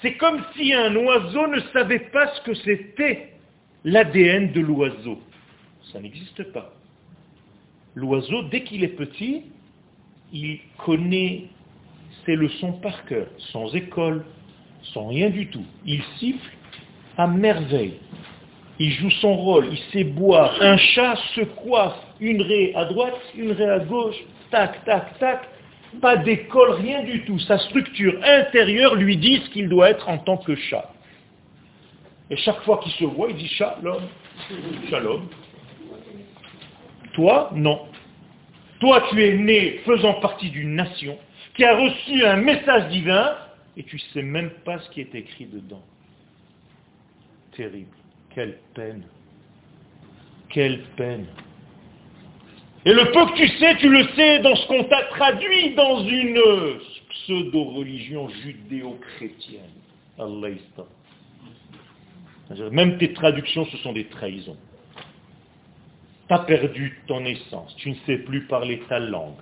[0.00, 3.34] C'est comme si un oiseau ne savait pas ce que c'était
[3.84, 5.18] l'ADN de l'oiseau.
[5.92, 6.72] Ça n'existe pas.
[7.94, 9.42] L'oiseau, dès qu'il est petit,
[10.32, 11.44] il connaît
[12.24, 14.24] ses leçons par cœur, sans école,
[14.94, 15.64] sans rien du tout.
[15.84, 16.56] Il siffle
[17.16, 17.98] à merveille.
[18.78, 20.56] Il joue son rôle, il sait boire.
[20.60, 24.16] Un chat se coiffe, une raie à droite, une raie à gauche,
[24.50, 25.48] tac, tac, tac.
[26.00, 27.38] Pas d'école, rien du tout.
[27.40, 30.88] Sa structure intérieure lui dit ce qu'il doit être en tant que chat.
[32.30, 34.02] Et chaque fois qu'il se voit, il dit shalom,
[34.88, 35.28] shalom.
[37.20, 37.86] Toi, non.
[38.80, 41.18] Toi, tu es né faisant partie d'une nation
[41.54, 43.36] qui a reçu un message divin
[43.76, 45.82] et tu ne sais même pas ce qui est écrit dedans.
[47.54, 47.94] Terrible.
[48.34, 49.02] Quelle peine.
[50.48, 51.26] Quelle peine.
[52.86, 56.02] Et le peu que tu sais, tu le sais dans ce qu'on t'a traduit dans
[56.06, 56.40] une
[57.10, 59.76] pseudo-religion judéo-chrétienne.
[60.18, 60.48] Allah
[62.70, 64.56] Même tes traductions, ce sont des trahisons.
[66.30, 67.74] Tu as perdu ton essence.
[67.78, 69.34] Tu ne sais plus parler ta langue.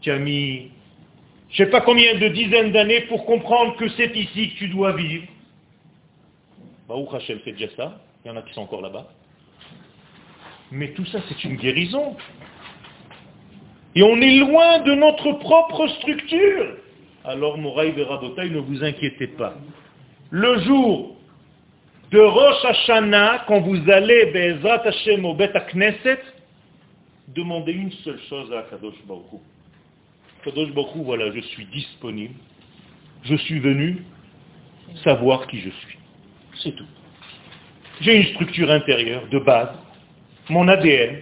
[0.00, 0.70] Tu as mis,
[1.50, 4.68] je ne sais pas combien de dizaines d'années pour comprendre que c'est ici que tu
[4.68, 5.26] dois vivre.
[6.86, 8.00] Baruch Hashem fait déjà ça.
[8.24, 9.08] Il y en a qui sont encore là-bas.
[10.70, 12.16] Mais tout ça, c'est une guérison.
[13.96, 16.76] Et on est loin de notre propre structure.
[17.24, 19.54] Alors, Moraï Verabotaï, ne vous inquiétez pas.
[20.30, 21.16] Le jour
[22.10, 26.20] de Rosh Hashanah, quand vous allez Be'ezrat Hashem au Bet Knesset,
[27.28, 29.42] demandez une seule chose à Kadosh Baruch
[30.44, 32.34] Kadosh Baruch voilà, je suis disponible.
[33.24, 34.04] Je suis venu
[35.04, 35.98] savoir qui je suis.
[36.62, 36.86] C'est tout.
[38.00, 39.70] J'ai une structure intérieure de base
[40.50, 41.20] mon ADN.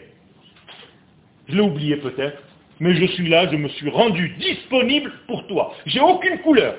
[1.48, 2.42] Je l'ai oublié peut-être,
[2.80, 5.74] mais je suis là, je me suis rendu disponible pour toi.
[5.86, 6.76] J'ai aucune couleur.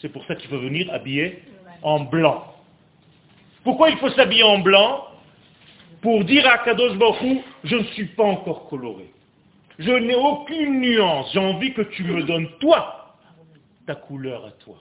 [0.00, 1.42] C'est pour ça qu'il faut venir habillé
[1.82, 2.54] en blanc.
[3.68, 5.04] Pourquoi il faut s'habiller en blanc
[6.00, 9.12] Pour dire à Kadosh Baruch je ne suis pas encore coloré.
[9.78, 11.28] Je n'ai aucune nuance.
[11.34, 13.18] J'ai envie que tu me donnes, toi,
[13.86, 14.76] ta couleur à toi.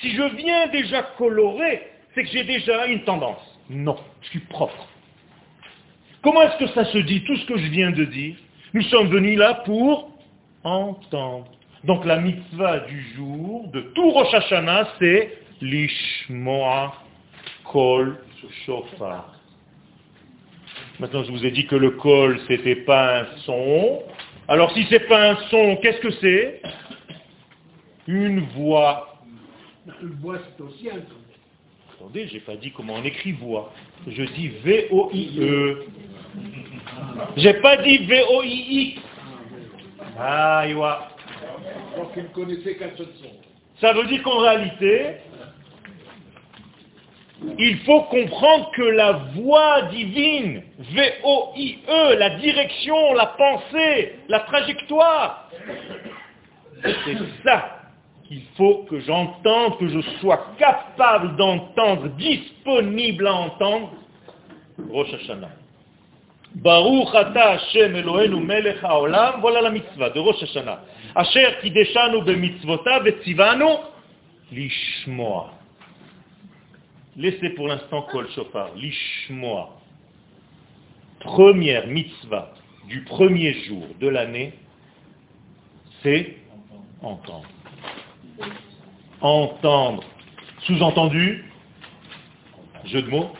[0.00, 1.82] Si je viens déjà coloré,
[2.14, 3.60] c'est que j'ai déjà une tendance.
[3.68, 4.88] Non, je suis propre.
[6.22, 8.36] Comment est-ce que ça se dit, tout ce que je viens de dire
[8.72, 10.12] Nous sommes venus là pour
[10.64, 11.44] entendre.
[11.84, 17.01] Donc la mitzvah du jour de tout Rosh Hashanah, c'est l'ishmoa
[17.72, 18.18] kol
[18.66, 19.34] shofar.
[21.00, 24.02] Maintenant, je vous ai dit que le kol, c'était pas un son.
[24.46, 26.62] Alors si c'est pas un son, qu'est-ce que c'est?
[28.06, 29.18] Une voix.
[30.02, 31.22] Une voix, c'est aussi un son.
[31.94, 33.72] Attendez, j'ai pas dit comment on écrit voix.
[34.06, 35.86] Je dis V-O-I-E.
[37.36, 39.00] J'ai pas dit V-O-I-X.
[40.18, 41.08] Ah, Iwa.
[41.96, 43.30] Donc il ne connaissait qu'un seul son.
[43.80, 45.16] Ça veut dire qu'en réalité,
[47.58, 55.48] il faut comprendre que la voie divine, V-O-I-E, la direction, la pensée, la trajectoire,
[56.82, 57.78] c'est ça
[58.26, 63.92] qu'il faut que j'entende, que je sois capable d'entendre, disponible à entendre
[64.90, 65.50] Rosh Hashanah.
[66.54, 70.80] Baruch ata Hashem Eloheinu melech haolam, voilà la mitzvah de Rosh Hashanah.
[71.14, 73.66] Asher kideshanu bemitzvotav etzivanu
[74.52, 75.61] lishmoa.
[77.16, 79.70] Laissez pour l'instant kol shofar, lishmoa.
[81.20, 82.52] Première mitzvah
[82.88, 84.54] du premier jour de l'année,
[86.02, 86.36] c'est
[87.02, 87.48] entendre.
[89.20, 90.02] Entendre.
[90.62, 91.44] Sous-entendu,
[92.86, 93.32] jeu de mots,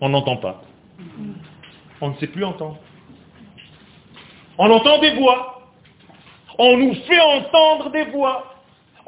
[0.00, 0.62] on n'entend pas.
[2.00, 2.78] On ne sait plus entendre.
[4.58, 5.62] On entend des voix.
[6.58, 8.57] On nous fait entendre des voix.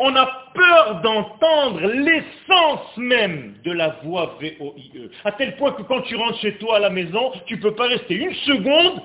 [0.03, 5.11] On a peur d'entendre l'essence même de la voix V-O-I-E.
[5.27, 7.75] À tel point que quand tu rentres chez toi à la maison, tu ne peux
[7.75, 9.03] pas rester une seconde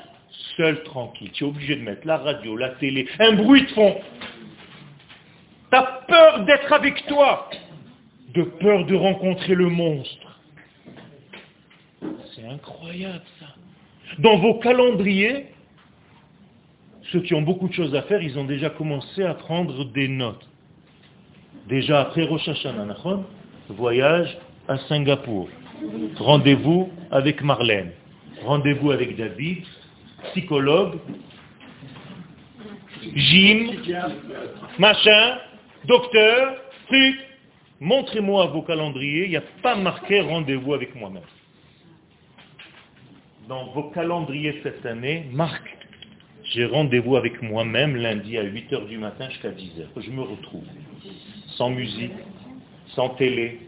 [0.55, 1.31] seul tranquille.
[1.33, 3.99] Tu es obligé de mettre la radio, la télé, un bruit de fond.
[5.69, 7.49] Tu as peur d'être avec toi,
[8.33, 10.39] de peur de rencontrer le monstre.
[12.33, 13.47] C'est incroyable ça.
[14.19, 15.47] Dans vos calendriers,
[17.11, 20.07] ceux qui ont beaucoup de choses à faire, ils ont déjà commencé à prendre des
[20.07, 20.47] notes.
[21.67, 22.95] Déjà après Rosh Hashanah,
[23.69, 25.49] voyage à Singapour.
[26.17, 27.91] Rendez-vous avec Marlène.
[28.43, 29.63] Rendez-vous avec David,
[30.31, 30.99] psychologue,
[33.15, 33.71] gym,
[34.77, 35.37] machin,
[35.85, 36.55] docteur,
[36.87, 37.15] truc.
[37.79, 41.23] Montrez-moi vos calendriers, il n'y a pas marqué rendez-vous avec moi-même.
[43.49, 45.75] Dans vos calendriers cette année, marque,
[46.43, 49.87] j'ai rendez-vous avec moi-même lundi à 8h du matin jusqu'à 10h.
[49.97, 50.63] Je me retrouve.
[51.57, 52.11] Sans musique,
[52.95, 53.59] sans télé,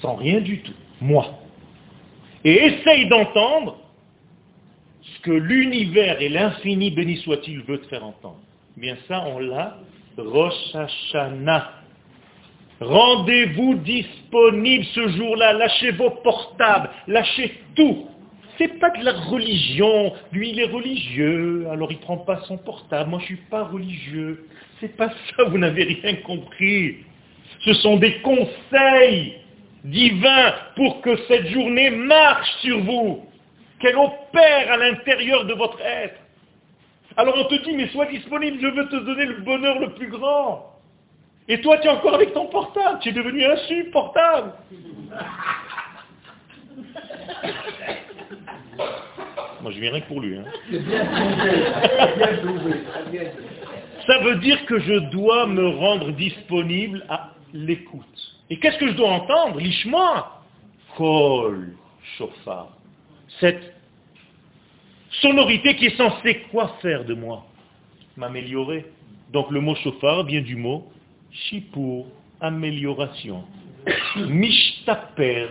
[0.00, 0.72] sans rien du tout.
[1.00, 1.26] Moi.
[2.44, 3.78] Et essaye d'entendre
[5.02, 8.40] ce que l'univers et l'infini, béni soit-il, veut te faire entendre.
[8.76, 9.78] Bien ça, on l'a,
[10.16, 11.72] Rosh Hashanah.
[12.80, 18.08] Rendez-vous disponible ce jour-là, lâchez vos portables, lâchez tout.
[18.58, 20.12] C'est pas de la religion.
[20.32, 23.10] Lui, il est religieux, alors il prend pas son portable.
[23.10, 24.46] Moi, je suis pas religieux.
[24.80, 26.96] C'est pas ça, vous n'avez rien compris.
[27.64, 29.34] Ce sont des conseils
[29.84, 33.26] divins pour que cette journée marche sur vous
[33.80, 36.18] qu'elle opère à l'intérieur de votre être.
[37.16, 40.08] Alors on te dit, mais sois disponible, je veux te donner le bonheur le plus
[40.08, 40.72] grand.
[41.48, 44.52] Et toi, tu es encore avec ton portable, tu es devenu insupportable.
[49.60, 50.38] Moi, je viens rien que pour lui.
[50.38, 50.44] Hein.
[54.06, 58.36] Ça veut dire que je dois me rendre disponible à l'écoute.
[58.50, 59.58] Et qu'est-ce que je dois entendre?
[59.58, 60.42] L'ishma
[60.96, 61.74] Kol
[62.18, 62.68] shofar
[63.40, 63.74] cette
[65.20, 67.44] sonorité qui est censée quoi faire de moi?
[68.16, 68.86] M'améliorer.
[69.32, 70.90] Donc le mot chauffard vient du mot
[71.30, 72.04] shipur,
[72.40, 73.44] amélioration.
[74.16, 75.48] Mishtaper,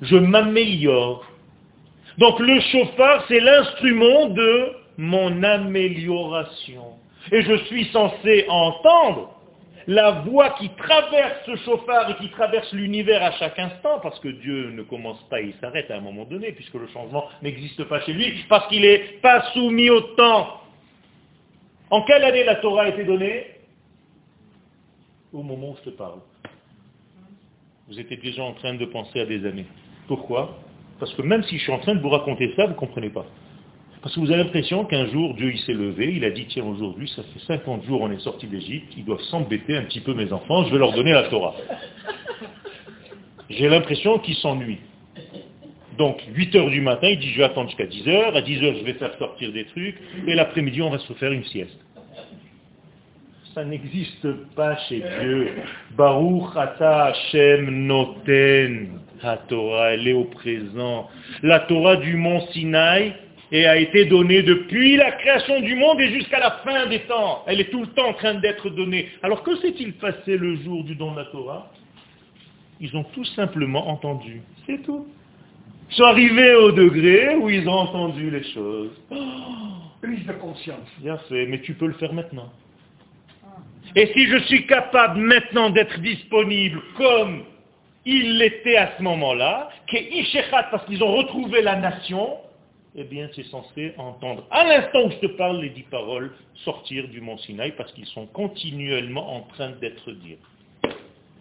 [0.00, 1.26] je m'améliore.
[2.18, 6.94] Donc le chauffard, c'est l'instrument de mon amélioration.
[7.32, 9.33] Et je suis censé entendre
[9.86, 14.28] la voix qui traverse ce chauffard et qui traverse l'univers à chaque instant, parce que
[14.28, 18.00] Dieu ne commence pas il s'arrête à un moment donné, puisque le changement n'existe pas
[18.02, 20.60] chez lui, parce qu'il n'est pas soumis au temps.
[21.90, 23.46] En quelle année la Torah a été donnée?
[25.32, 26.20] Au moment où je te parle.
[27.88, 29.66] Vous étiez déjà en train de penser à des années.
[30.08, 30.56] Pourquoi?
[30.98, 33.10] Parce que même si je suis en train de vous raconter ça, vous ne comprenez
[33.10, 33.26] pas.
[34.04, 36.64] Parce que vous avez l'impression qu'un jour, Dieu il s'est levé, il a dit, tiens,
[36.64, 40.12] aujourd'hui, ça fait 50 jours on est sorti d'Égypte, ils doivent s'embêter un petit peu
[40.12, 41.54] mes enfants, je vais leur donner la Torah.
[43.48, 44.80] J'ai l'impression qu'ils s'ennuient.
[45.96, 48.62] Donc, 8 heures du matin, il dit, je vais attendre jusqu'à 10 heures, à 10
[48.62, 49.96] heures, je vais faire sortir des trucs,
[50.26, 51.80] et l'après-midi, on va se faire une sieste.
[53.54, 55.48] Ça n'existe pas chez Dieu.
[55.96, 59.00] Baruch ata Hashem noten.
[59.22, 61.08] La Torah, elle est au présent.
[61.42, 63.14] La Torah du mont Sinaï,
[63.54, 67.44] et a été donnée depuis la création du monde et jusqu'à la fin des temps.
[67.46, 69.08] Elle est tout le temps en train d'être donnée.
[69.22, 71.70] Alors que s'est-il passé le jour du don de la Torah?
[72.80, 74.42] Ils ont tout simplement entendu.
[74.66, 75.06] C'est tout.
[75.88, 78.90] Ils sont arrivés au degré où ils ont entendu les choses.
[79.12, 79.16] Oh,
[80.02, 80.88] Prise de conscience.
[80.98, 82.52] Bien fait, mais tu peux le faire maintenant.
[83.94, 87.44] Et si je suis capable maintenant d'être disponible comme
[88.04, 89.68] il l'était à ce moment-là,
[90.72, 92.36] parce qu'ils ont retrouvé la nation,
[92.96, 96.32] eh bien c'est censé entendre à l'instant où je te parle les dix paroles
[96.64, 100.36] sortir du mont Sinaï parce qu'ils sont continuellement en train d'être dits.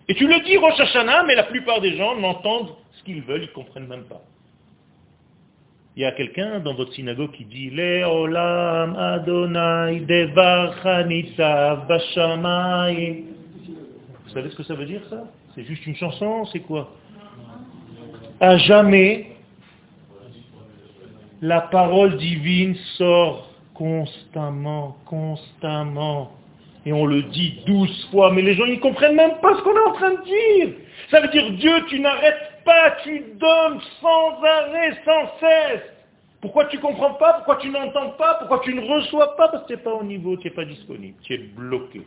[0.10, 3.44] Et tu le dis Rosh Hashanah, mais la plupart des gens n'entendent ce qu'ils veulent,
[3.44, 4.22] ils ne comprennent même pas.
[5.96, 10.00] Il y a quelqu'un dans votre synagogue qui dit Leolam Adonai
[11.88, 13.24] Bashamay.
[14.24, 15.24] Vous savez ce que ça veut dire ça?
[15.54, 16.92] C'est juste une chanson, c'est quoi?
[18.40, 19.33] À jamais,
[21.44, 26.32] la parole divine sort constamment, constamment.
[26.86, 29.76] Et on le dit douze fois, mais les gens ne comprennent même pas ce qu'on
[29.76, 30.70] est en train de dire.
[31.12, 35.82] Ça veut dire Dieu, tu n'arrêtes pas, tu donnes sans arrêt, sans cesse.
[36.40, 37.34] Pourquoi tu ne comprends pas?
[37.34, 38.36] Pourquoi tu n'entends pas?
[38.36, 39.50] Pourquoi tu ne reçois pas?
[39.50, 42.04] Parce que tu n'es pas au niveau, tu n'es pas disponible, tu es bloqué.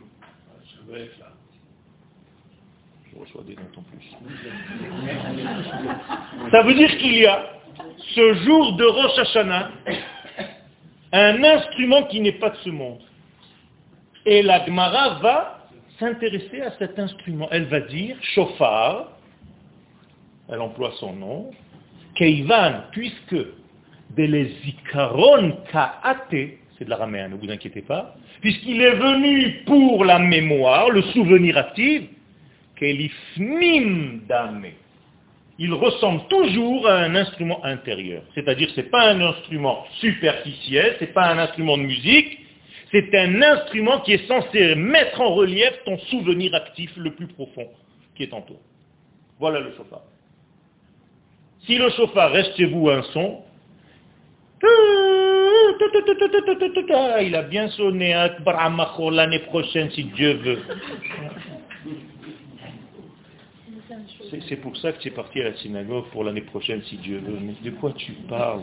[3.11, 4.15] Je reçois des notes en plus.
[6.51, 7.56] Ça veut dire qu'il y a
[8.15, 9.71] ce jour de Rosh Hashanah
[11.11, 12.99] un instrument qui n'est pas de ce monde.
[14.25, 15.67] Et la Gemara va
[15.99, 17.47] s'intéresser à cet instrument.
[17.51, 19.11] Elle va dire, chauffard,
[20.49, 21.51] elle emploie son nom,
[22.15, 23.37] Keivan, puisque
[24.11, 30.89] Belezikaron Kaate, c'est de l'araméen, ne vous inquiétez pas, puisqu'il est venu pour la mémoire,
[30.89, 32.03] le souvenir actif,
[32.75, 34.67] Kelifnim Dame.
[35.59, 38.21] Il ressemble toujours à un instrument intérieur.
[38.35, 42.39] C'est-à-dire, ce n'est pas un instrument superficiel, ce n'est pas un instrument de musique,
[42.91, 47.67] c'est un instrument qui est censé mettre en relief ton souvenir actif le plus profond
[48.15, 48.57] qui est en toi.
[49.39, 50.01] Voilà le chauffard.
[51.65, 53.43] Si le chauffard reste chez vous un son,
[57.21, 58.35] il a bien sonné à
[59.11, 60.59] l'année prochaine si Dieu veut.
[64.29, 67.19] C'est pour ça que tu es parti à la synagogue pour l'année prochaine si Dieu
[67.19, 67.37] veut.
[67.41, 68.61] Mais de quoi tu parles?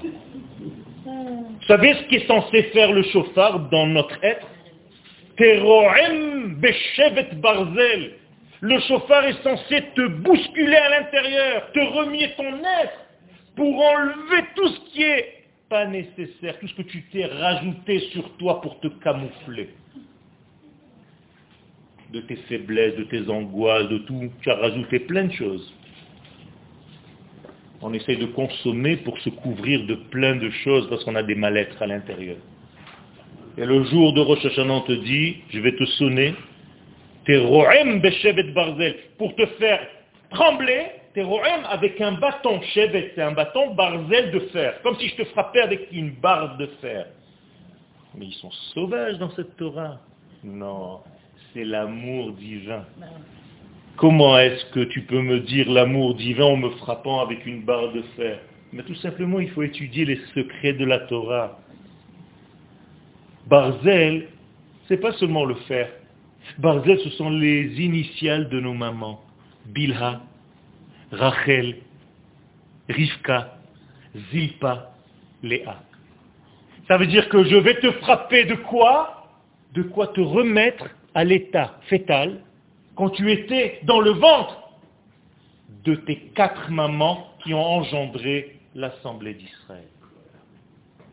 [1.05, 4.47] Vous savez ce qui est censé faire le chauffard dans notre être?
[7.37, 8.15] Barzel.
[8.61, 13.01] Le chauffard est censé te bousculer à l'intérieur, te remuer ton être
[13.57, 18.37] pour enlever tout ce qui est pas nécessaire, tout ce que tu t'es rajouté sur
[18.37, 19.71] toi pour te camoufler.
[22.15, 24.31] De tes faiblesses, de tes angoisses, de tout.
[24.41, 25.75] Tu as rajouté plein de choses.
[27.83, 31.35] On essaye de consommer pour se couvrir de plein de choses parce qu'on a des
[31.35, 32.37] mal-être à l'intérieur.
[33.59, 36.35] Et le jour de Rosh Hashanah, te dit, je vais te sonner,
[37.27, 39.81] barzel, pour te faire
[40.31, 45.17] trembler Teroem avec un bâton, Shevet, c'est un bâton barzel de fer, comme si je
[45.17, 47.07] te frappais avec une barre de fer.
[48.17, 50.01] Mais ils sont sauvages dans cette Torah.
[50.43, 51.01] Non,
[51.55, 52.85] c'est l'amour divin.
[53.97, 57.93] Comment est-ce que tu peux me dire l'amour divin en me frappant avec une barre
[57.93, 58.41] de fer?
[58.73, 61.61] Mais tout simplement, il faut étudier les secrets de la Torah.
[63.47, 64.29] Barzel,
[64.89, 65.89] c'est pas seulement le fer.
[66.59, 69.21] Barzel, ce sont les initiales de nos mamans.
[69.67, 70.23] Bilha,
[71.13, 71.77] Rachel,
[72.89, 73.59] Rivka,
[74.33, 74.93] Zilpa,
[75.45, 75.83] Léa.
[76.89, 79.29] Ça veut dire que je vais te frapper de quoi?
[79.73, 82.41] De quoi te remettre à l'état fétal
[82.97, 84.71] quand tu étais dans le ventre
[85.85, 89.85] de tes quatre mamans qui ont engendré l'Assemblée d'Israël.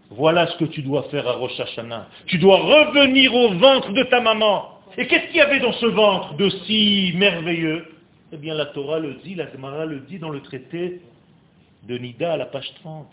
[0.10, 2.08] Voilà ce que tu dois faire à Rosh Hashanah.
[2.26, 4.80] Tu dois revenir au ventre de ta maman.
[4.98, 7.86] Et qu'est-ce qu'il y avait dans ce ventre de si merveilleux?
[8.34, 11.02] Eh bien, la Torah le dit, la Gemara le dit dans le traité
[11.84, 13.08] de Nida à la page 30.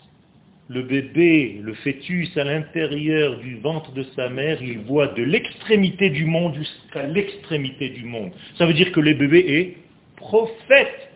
[0.69, 6.11] Le bébé, le fœtus à l'intérieur du ventre de sa mère, il voit de l'extrémité
[6.11, 8.31] du monde jusqu'à l'extrémité du monde.
[8.55, 9.77] Ça veut dire que le bébé est
[10.15, 11.11] prophète.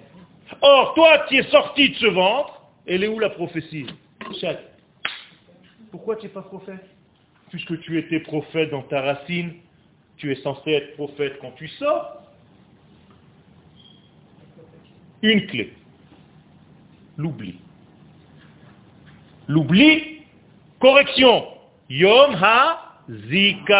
[0.61, 3.85] Or, toi, tu es sorti de ce ventre, elle est où la prophétie?
[5.91, 6.83] Pourquoi tu n'es pas prophète?
[7.51, 9.53] Puisque tu étais prophète dans ta racine,
[10.17, 12.23] tu es censé être prophète quand tu sors
[15.21, 15.73] une clé.
[17.17, 17.55] L'oubli.
[19.47, 20.21] L'oubli,
[20.79, 21.45] correction.
[21.89, 23.75] Yom ha-zikaron.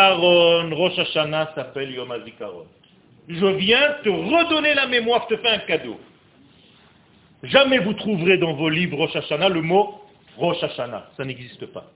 [0.75, 2.65] Rosh Hashanah s'appelle Yom ha-zikaron.
[3.27, 5.97] Je viens te redonner la mémoire, je te fais un cadeau.
[7.43, 10.01] Jamais vous trouverez dans vos livres Rosh Hashanah le mot
[10.37, 11.09] Rosh Hashanah.
[11.17, 11.91] Ça n'existe pas.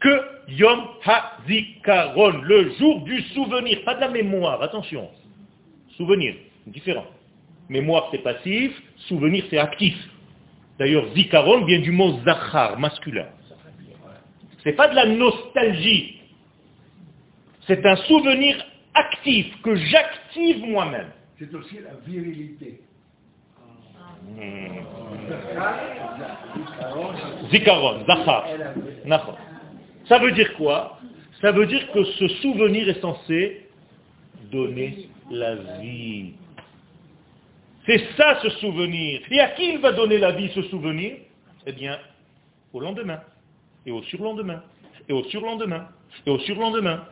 [0.00, 5.10] Que Yom ha-zikaron, le jour du souvenir, pas de la mémoire, attention.
[5.96, 6.34] Souvenir,
[6.66, 7.06] différent.
[7.68, 8.72] Mémoire, c'est passif.
[9.08, 9.94] Souvenir, c'est actif.
[10.80, 13.26] D'ailleurs, zikaron vient du mot zachar, masculin.
[14.64, 16.18] Ce n'est pas de la nostalgie.
[17.66, 18.56] C'est un souvenir
[18.94, 21.08] actif que j'active moi-même.
[21.38, 22.80] C'est aussi la virilité.
[24.24, 24.78] Hmm.
[27.50, 28.46] Zikaron, Zachar.
[30.08, 30.98] Ça veut dire quoi?
[31.42, 33.66] Ça veut dire que ce souvenir est censé
[34.50, 36.32] donner la vie.
[37.86, 39.20] C'est ça ce souvenir.
[39.30, 41.16] Et à qui il va donner la vie ce souvenir?
[41.66, 41.98] Eh bien,
[42.72, 43.20] au lendemain,
[43.86, 44.62] et au surlendemain,
[45.08, 45.88] et au surlendemain,
[46.26, 47.04] et au surlendemain.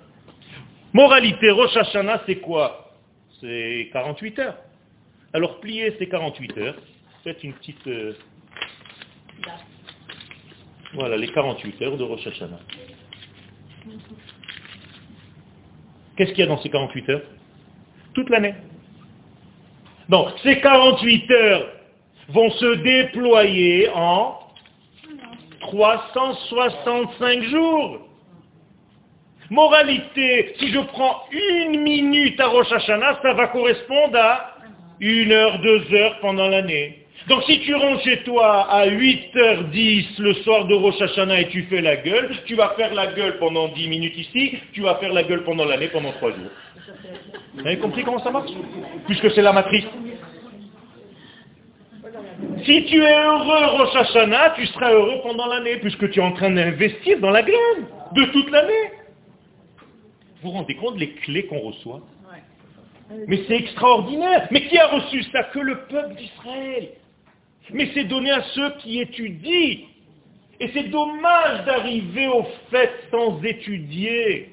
[0.93, 2.93] Moralité, Rosh Hashanah, c'est quoi?
[3.41, 4.57] C'est 48 heures.
[5.33, 6.77] Alors pliez ces 48 heures,
[7.25, 7.87] faites une petite...
[7.87, 8.15] euh,
[10.95, 12.61] Voilà, les 48 heures de Rosh Hashanah.
[16.17, 17.23] Qu'est-ce qu'il y a dans ces 48 heures?
[18.15, 18.55] Toute l'année.
[20.09, 21.67] Donc, ces 48 heures
[22.29, 24.39] vont se déployer en
[25.61, 27.99] 365 jours.
[29.51, 34.55] Moralité, si je prends une minute à Rosh Hashanah, ça va correspondre à
[35.01, 37.07] une heure, deux heures pendant l'année.
[37.29, 41.63] Donc si tu rentres chez toi à 8h10 le soir de Rosh Hashanah et tu
[41.65, 45.13] fais la gueule, tu vas faire la gueule pendant 10 minutes ici, tu vas faire
[45.13, 46.51] la gueule pendant l'année pendant 3 jours.
[47.55, 48.51] Vous avez compris comment ça marche
[49.07, 49.85] Puisque c'est la matrice.
[52.65, 56.33] Si tu es heureux Rosh Hashanah, tu seras heureux pendant l'année, puisque tu es en
[56.33, 58.91] train d'investir dans la graine de toute l'année.
[60.43, 62.01] Vous vous rendez compte les clés qu'on reçoit
[63.27, 64.47] Mais c'est extraordinaire.
[64.51, 66.91] Mais qui a reçu ça Que le peuple d'Israël.
[67.73, 69.79] Mais c'est donné à ceux qui étudient.
[70.61, 74.53] Et c'est dommage d'arriver au fait sans étudier.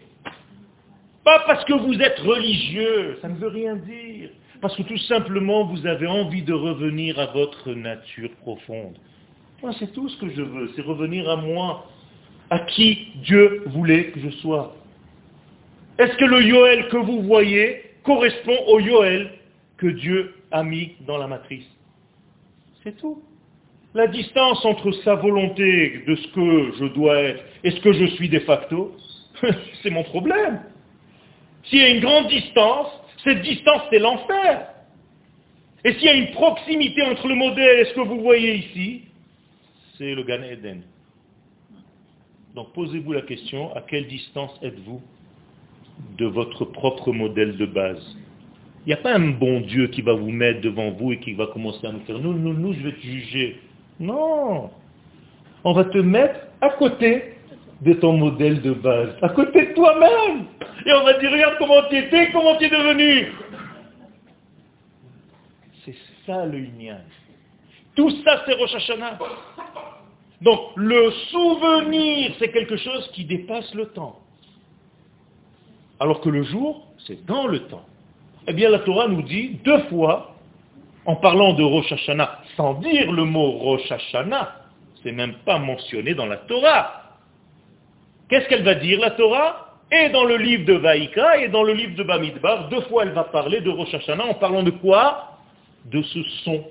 [1.25, 4.29] Pas parce que vous êtes religieux, ça ne veut rien dire.
[4.61, 8.95] Parce que tout simplement, vous avez envie de revenir à votre nature profonde.
[9.63, 11.87] Moi, c'est tout ce que je veux, c'est revenir à moi,
[12.51, 14.75] à qui Dieu voulait que je sois.
[15.97, 19.31] Est-ce que le Yoel que vous voyez correspond au Yoel
[19.77, 21.65] que Dieu a mis dans la matrice?
[22.83, 23.23] C'est tout.
[23.95, 28.05] La distance entre sa volonté de ce que je dois être et ce que je
[28.13, 28.95] suis de facto,
[29.81, 30.59] c'est mon problème.
[31.65, 32.87] S'il y a une grande distance,
[33.23, 34.67] cette distance, c'est l'enfer.
[35.83, 39.03] Et s'il y a une proximité entre le modèle et ce que vous voyez ici,
[39.97, 40.81] c'est le Gan Eden.
[42.55, 45.01] Donc posez-vous la question, à quelle distance êtes-vous
[46.17, 48.15] de votre propre modèle de base?
[48.85, 51.33] Il n'y a pas un bon Dieu qui va vous mettre devant vous et qui
[51.33, 53.59] va commencer à nous faire, nous, nous, nous, je vais te juger.
[53.99, 54.69] Non.
[55.63, 57.34] On va te mettre à côté
[57.81, 60.45] de ton modèle de base, à côté de toi-même.
[60.85, 63.33] Et on va dire, regarde comment tu étais, comment tu es devenu.
[65.83, 65.95] C'est
[66.25, 67.01] ça le Inyan.
[67.95, 69.19] Tout ça, c'est Rosh Hashanah.
[70.41, 74.19] Donc, le souvenir, c'est quelque chose qui dépasse le temps.
[75.99, 77.85] Alors que le jour, c'est dans le temps.
[78.47, 80.35] Eh bien, la Torah nous dit deux fois,
[81.05, 84.55] en parlant de Rosh Hashanah, sans dire le mot Rosh Hashanah,
[85.03, 87.04] c'est même pas mentionné dans la Torah.
[88.29, 89.65] Qu'est-ce qu'elle va dire, la Torah?
[89.91, 93.11] Et dans le livre de Vaïka et dans le livre de Bamidbar, deux fois elle
[93.11, 95.37] va parler de Rosh Hashanah en parlant de quoi?
[95.85, 96.65] De ce son,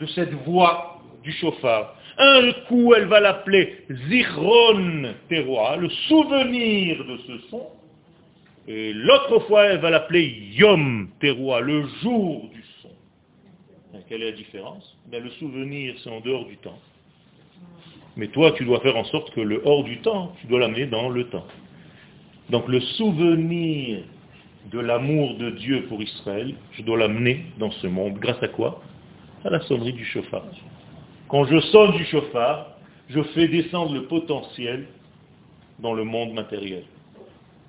[0.00, 1.94] de cette voix du chauffard.
[2.18, 7.68] Un coup, elle va l'appeler Zichron Teroa, le souvenir de ce son.
[8.66, 10.24] Et l'autre fois, elle va l'appeler
[10.56, 12.90] Yom Teroa, le jour du son.
[14.08, 14.96] Quelle est la différence?
[15.06, 16.78] Ben, Le souvenir, c'est en dehors du temps.
[18.16, 20.86] Mais toi, tu dois faire en sorte que le hors du temps, tu dois l'amener
[20.86, 21.46] dans le temps.
[22.50, 24.02] Donc le souvenir
[24.70, 28.14] de l'amour de Dieu pour Israël, je dois l'amener dans ce monde.
[28.14, 28.82] Grâce à quoi?
[29.44, 30.44] À la sonnerie du chauffard.
[31.28, 32.70] Quand je sonne du chauffard,
[33.08, 34.86] je fais descendre le potentiel
[35.80, 36.84] dans le monde matériel.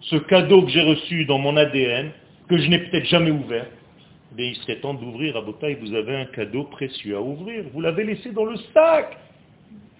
[0.01, 2.11] Ce cadeau que j'ai reçu dans mon ADN,
[2.47, 3.65] que je n'ai peut-être jamais ouvert,
[4.37, 7.63] mais il serait temps d'ouvrir à Botaï, vous avez un cadeau précieux à ouvrir.
[7.73, 9.17] Vous l'avez laissé dans le sac.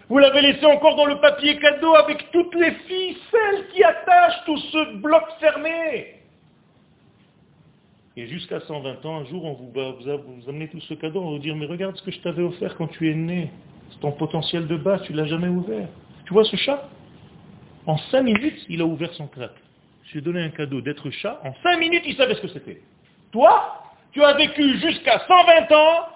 [0.07, 4.57] Vous l'avez laissé encore dans le papier cadeau avec toutes les ficelles qui attachent tout
[4.57, 6.21] ce bloc fermé.
[8.17, 11.31] Et jusqu'à 120 ans, un jour, on vous, va vous, amenez tout ce cadeau, on
[11.31, 13.51] vous dire, mais regarde ce que je t'avais offert quand tu es né.
[13.91, 15.87] C'est ton potentiel de base, tu ne l'as jamais ouvert.
[16.25, 16.87] Tu vois ce chat?
[17.87, 19.51] En 5 minutes, il a ouvert son crack.
[20.05, 21.41] Je lui ai donné un cadeau d'être chat.
[21.43, 22.81] En 5 minutes, il savait ce que c'était.
[23.31, 26.07] Toi, tu as vécu jusqu'à 120 ans,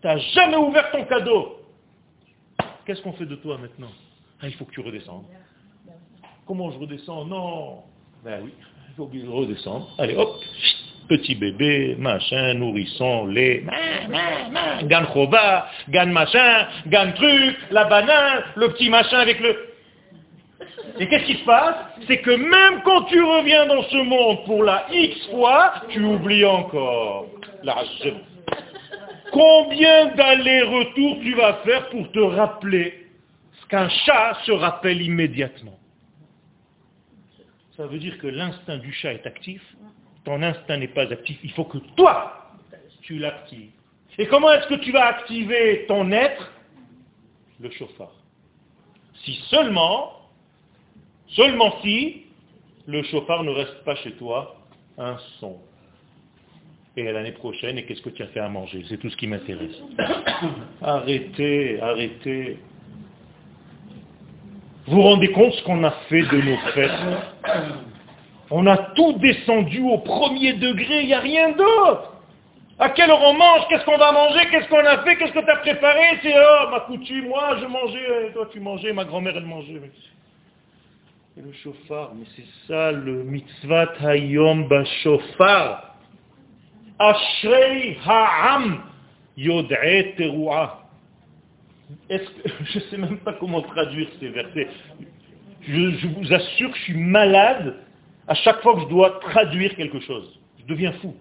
[0.00, 1.63] tu n'as jamais ouvert ton cadeau.
[2.86, 3.90] Qu'est-ce qu'on fait de toi maintenant
[4.40, 5.24] ah, Il faut que tu redescendes.
[6.46, 7.82] Comment je redescends Non.
[8.22, 8.52] Ben oui,
[8.90, 9.84] il faut que je redescende.
[9.98, 10.36] Allez, hop,
[11.08, 13.64] petit bébé, machin, nourrisson, lait,
[14.84, 19.70] gan chova, gan machin, gan truc, la banane, le petit machin avec le...
[20.98, 21.76] Et qu'est-ce qui se passe
[22.06, 26.44] C'est que même quand tu reviens dans ce monde pour la X fois, tu oublies
[26.44, 27.26] encore
[27.62, 27.74] la
[29.34, 33.08] Combien d'allers-retours tu vas faire pour te rappeler
[33.60, 35.76] ce qu'un chat se rappelle immédiatement?
[37.76, 39.60] Ça veut dire que l'instinct du chat est actif,
[40.24, 42.52] ton instinct n'est pas actif, il faut que toi,
[43.02, 43.72] tu l'actives.
[44.18, 46.52] Et comment est-ce que tu vas activer ton être?
[47.58, 48.14] Le chauffard.
[49.24, 50.12] Si seulement,
[51.26, 52.26] seulement si,
[52.86, 54.54] le chauffard ne reste pas chez toi
[54.96, 55.58] un son.
[56.96, 58.84] Et l'année prochaine, et qu'est-ce que tu as fait à manger?
[58.88, 59.82] C'est tout ce qui m'intéresse.
[60.82, 62.58] arrêtez, arrêtez.
[64.86, 66.90] Vous vous rendez compte ce qu'on a fait de nos fêtes?
[68.50, 72.12] On a tout descendu au premier degré, il n'y a rien d'autre.
[72.78, 73.66] À quelle heure on mange?
[73.68, 74.46] Qu'est-ce qu'on va manger?
[74.50, 75.16] Qu'est-ce qu'on a fait?
[75.16, 76.18] Qu'est-ce que tu as préparé?
[76.22, 79.80] C'est oh, ma coutume, moi je mangeais, toi tu mangeais, ma grand-mère elle mangeait.
[81.36, 84.68] Et le chauffard, mais c'est ça le mitzvah hayom
[85.02, 85.93] shofar.
[86.98, 88.82] Ashrei ha'am
[89.36, 90.80] yod'e teruah.
[92.10, 94.68] Je ne sais même pas comment traduire ces versets.
[95.66, 97.76] Je, vous assure que je suis malade
[98.28, 100.38] à chaque fois que je dois traduire quelque chose.
[100.60, 101.14] Je deviens fou.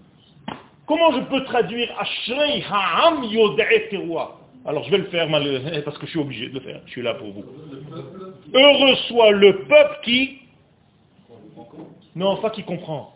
[0.86, 3.24] Comment je peux traduire Ashrei Ha'am
[4.66, 5.28] Alors je vais le faire
[5.86, 6.82] parce que je suis obligé de le faire.
[6.86, 7.46] Je suis là pour vous.
[8.54, 10.40] Heureux soit le peuple qui...
[12.16, 13.13] Non, pas qui comprend.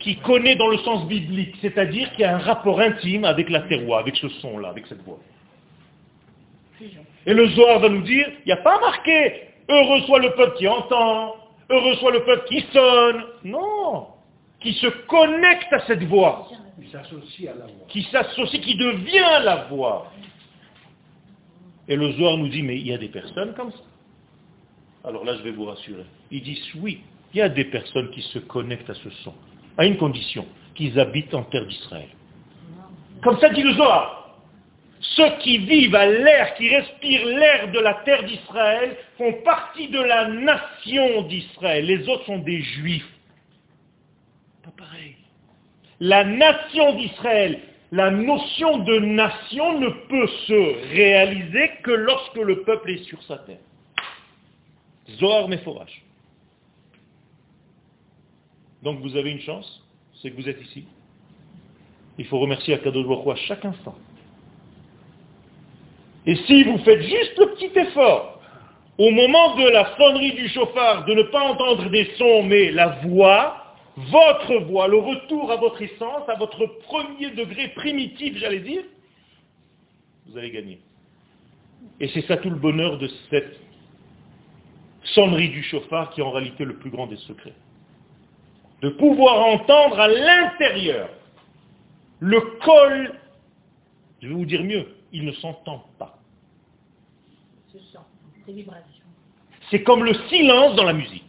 [0.00, 4.00] Qui connaît dans le sens biblique, c'est-à-dire qui a un rapport intime avec la terroir,
[4.00, 5.18] avec ce son-là, avec cette voix.
[7.26, 10.56] Et le Zohar va nous dire, il n'y a pas marqué, heureux soit le peuple
[10.56, 11.36] qui entend,
[11.68, 13.24] heureux soit le peuple qui sonne.
[13.44, 14.08] Non,
[14.60, 16.48] qui se connecte à cette voix.
[16.80, 17.86] Qui s'associe à la voix.
[17.88, 20.10] Qui s'associe, qui devient la voix.
[21.88, 23.78] Et le Zohar nous dit, mais il y a des personnes comme ça.
[25.04, 26.04] Alors là, je vais vous rassurer.
[26.30, 27.00] Ils disent, oui,
[27.32, 29.34] il y a des personnes qui se connectent à ce son,
[29.80, 32.10] à une condition, qu'ils habitent en terre d'Israël.
[33.22, 34.36] Comme ça dit le Zohar.
[35.00, 39.98] Ceux qui vivent à l'air, qui respirent l'air de la terre d'Israël, font partie de
[39.98, 41.86] la nation d'Israël.
[41.86, 43.10] Les autres sont des juifs.
[44.62, 45.16] Pas pareil.
[45.98, 47.60] La nation d'Israël,
[47.90, 53.38] la notion de nation ne peut se réaliser que lorsque le peuple est sur sa
[53.38, 53.64] terre.
[55.18, 56.02] Zohar Meforach.
[58.82, 59.82] Donc vous avez une chance,
[60.20, 60.84] c'est que vous êtes ici.
[62.18, 63.96] Il faut remercier Akadosh Baruch à chaque instant.
[66.26, 68.40] Et si vous faites juste le petit effort,
[68.98, 73.00] au moment de la sonnerie du chauffard, de ne pas entendre des sons, mais la
[73.06, 78.82] voix, votre voix, le retour à votre essence, à votre premier degré primitif, j'allais dire,
[80.26, 80.80] vous allez gagner.
[81.98, 83.58] Et c'est ça tout le bonheur de cette
[85.02, 87.54] sonnerie du chauffard qui est en réalité le plus grand des secrets.
[88.82, 91.10] De pouvoir entendre à l'intérieur
[92.20, 93.12] le col,
[94.20, 96.18] je vais vous dire mieux, il ne s'entend pas.
[99.70, 101.24] C'est comme le silence dans la musique.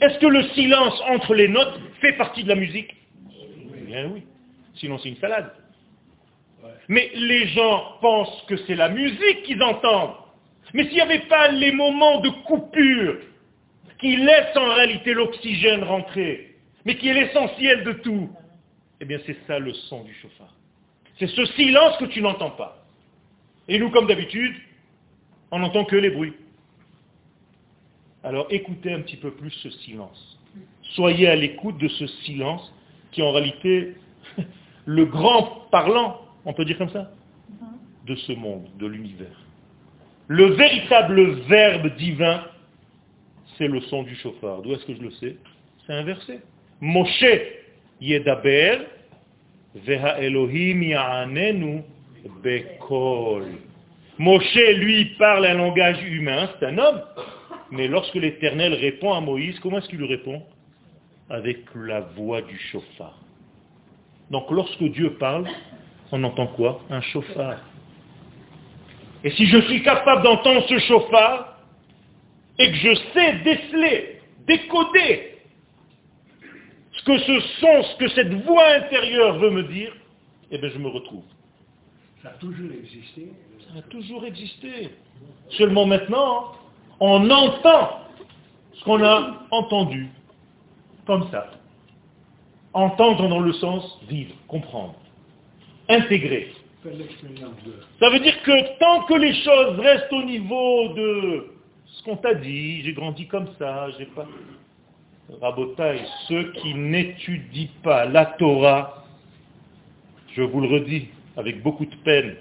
[0.00, 2.94] Est-ce que le silence entre les notes fait partie de la musique?
[3.30, 4.24] Eh Bien oui.
[4.74, 5.52] Sinon c'est une salade.
[6.88, 10.14] Mais les gens pensent que c'est la musique qu'ils entendent.
[10.74, 13.16] Mais s'il n'y avait pas les moments de coupure
[14.00, 18.30] qui laissent en réalité l'oxygène rentrer, mais qui est l'essentiel de tout,
[19.00, 20.54] eh bien c'est ça le son du chauffard.
[21.18, 22.84] C'est ce silence que tu n'entends pas.
[23.68, 24.54] Et nous, comme d'habitude,
[25.50, 26.34] on n'entend que les bruits.
[28.22, 30.38] Alors écoutez un petit peu plus ce silence.
[30.94, 32.72] Soyez à l'écoute de ce silence
[33.12, 33.94] qui est en réalité
[34.84, 37.10] le grand parlant, on peut dire comme ça,
[38.06, 39.38] de ce monde, de l'univers.
[40.28, 42.44] Le véritable verbe divin,
[43.60, 44.62] c'est le son du chauffard.
[44.62, 45.36] D'où est-ce que je le sais?
[45.86, 46.40] C'est inversé.
[46.80, 47.24] Moshe
[48.00, 48.78] yedaber
[49.74, 51.82] veha Elohim ya'anenu
[52.42, 53.44] bekol.
[54.18, 57.02] Moshe, lui, parle un langage humain, c'est un homme.
[57.70, 60.42] Mais lorsque l'Éternel répond à Moïse, comment est-ce qu'il lui répond?
[61.28, 63.18] Avec la voix du chauffard.
[64.30, 65.46] Donc lorsque Dieu parle,
[66.12, 66.80] on entend quoi?
[66.88, 67.58] Un chauffard.
[69.22, 71.49] Et si je suis capable d'entendre ce chauffard,
[72.60, 75.38] et que je sais déceler, décoder
[76.92, 79.96] ce que ce son, ce que cette voix intérieure veut me dire,
[80.50, 81.24] eh bien je me retrouve.
[82.22, 83.32] Ça a toujours existé.
[83.66, 84.90] Ça a toujours existé.
[85.56, 86.52] Seulement maintenant,
[87.00, 88.00] on entend
[88.74, 90.10] ce qu'on a entendu.
[91.06, 91.50] Comme ça.
[92.74, 94.96] Entendre dans le sens vivre, comprendre,
[95.88, 96.52] intégrer.
[96.84, 101.59] Ça veut dire que tant que les choses restent au niveau de
[101.92, 104.26] ce qu'on t'a dit, j'ai grandi comme ça, j'ai pas...
[105.40, 109.04] Rabotaille, ceux qui n'étudient pas la Torah,
[110.34, 112.34] je vous le redis, avec beaucoup de peine,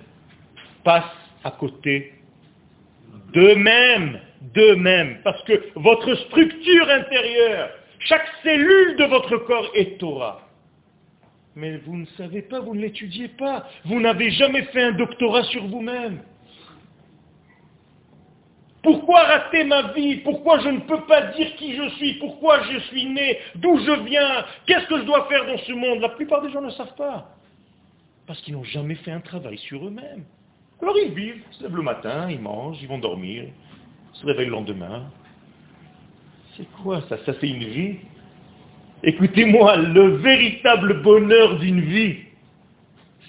[0.83, 1.03] passent
[1.43, 2.13] à côté
[3.33, 4.19] d'eux-mêmes,
[4.53, 7.69] d'eux-mêmes, parce que votre structure intérieure,
[7.99, 10.47] chaque cellule de votre corps est Torah.
[11.55, 15.43] Mais vous ne savez pas, vous ne l'étudiez pas, vous n'avez jamais fait un doctorat
[15.43, 16.21] sur vous-même.
[18.82, 20.17] Pourquoi rater ma vie?
[20.17, 22.13] Pourquoi je ne peux pas dire qui je suis?
[22.13, 23.38] Pourquoi je suis né?
[23.55, 24.45] D'où je viens?
[24.65, 25.99] Qu'est-ce que je dois faire dans ce monde?
[25.99, 27.36] La plupart des gens ne savent pas.
[28.25, 30.23] Parce qu'ils n'ont jamais fait un travail sur eux-mêmes.
[30.82, 34.25] Alors ils vivent, ils se lèvent le matin, ils mangent, ils vont dormir, ils se
[34.25, 35.11] réveillent le lendemain.
[36.55, 37.17] C'est quoi ça?
[37.25, 37.97] Ça c'est une vie?
[39.03, 42.17] Écoutez-moi, le véritable bonheur d'une vie,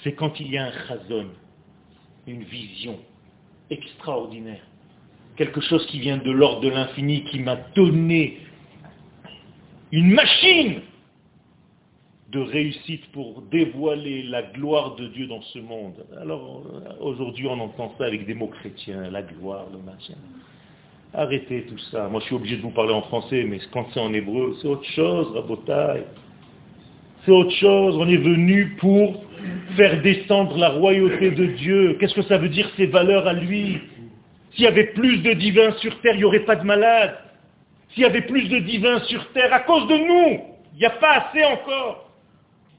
[0.02, 1.28] c'est quand il y a un chazon,
[2.26, 2.98] une vision
[3.68, 4.62] extraordinaire
[5.40, 8.40] quelque chose qui vient de l'ordre de l'infini, qui m'a donné
[9.90, 10.82] une machine
[12.30, 15.94] de réussite pour dévoiler la gloire de Dieu dans ce monde.
[16.20, 16.62] Alors
[17.00, 20.20] aujourd'hui on entend ça avec des mots chrétiens, la gloire, le machin.
[21.14, 22.06] Arrêtez tout ça.
[22.10, 24.68] Moi je suis obligé de vous parler en français, mais quand c'est en hébreu, c'est
[24.68, 26.02] autre chose, Rabotai.
[27.24, 27.96] C'est autre chose.
[27.96, 29.24] On est venu pour
[29.78, 31.96] faire descendre la royauté de Dieu.
[31.98, 33.78] Qu'est-ce que ça veut dire ces valeurs à lui?
[34.52, 37.18] S'il y avait plus de divins sur terre, il n'y aurait pas de malades.
[37.90, 40.40] S'il y avait plus de divins sur terre, à cause de nous,
[40.72, 42.10] il n'y a pas assez encore.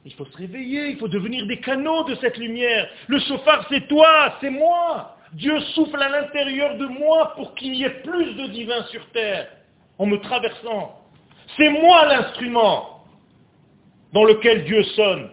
[0.04, 2.90] Il faut se réveiller, il faut devenir des canaux de cette lumière.
[3.08, 5.18] Le chauffard, c'est toi, c'est moi.
[5.34, 9.48] Dieu souffle à l'intérieur de moi pour qu'il y ait plus de divins sur terre,
[9.98, 11.00] en me traversant.
[11.56, 13.06] C'est moi l'instrument
[14.12, 15.30] dans lequel Dieu sonne.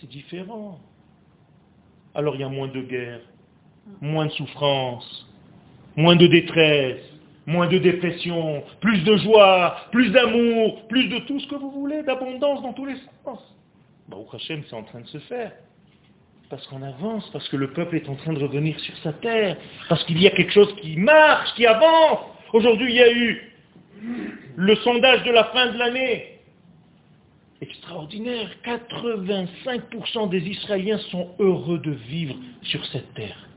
[0.00, 0.80] C'est différent.
[2.14, 3.20] Alors il y a moins de guerre,
[4.00, 5.26] moins de souffrance,
[5.96, 7.00] moins de détresse,
[7.46, 12.02] moins de dépression, plus de joie, plus d'amour, plus de tout ce que vous voulez,
[12.02, 13.40] d'abondance dans tous les sens.
[14.08, 15.52] Baruch Hashem, c'est en train de se faire.
[16.50, 19.56] Parce qu'on avance, parce que le peuple est en train de revenir sur sa terre,
[19.88, 22.20] parce qu'il y a quelque chose qui marche, qui avance.
[22.52, 23.52] Aujourd'hui, il y a eu
[24.56, 26.40] le sondage de la fin de l'année.
[27.62, 33.48] Extraordinaire, 85% des Israéliens sont heureux de vivre sur cette terre.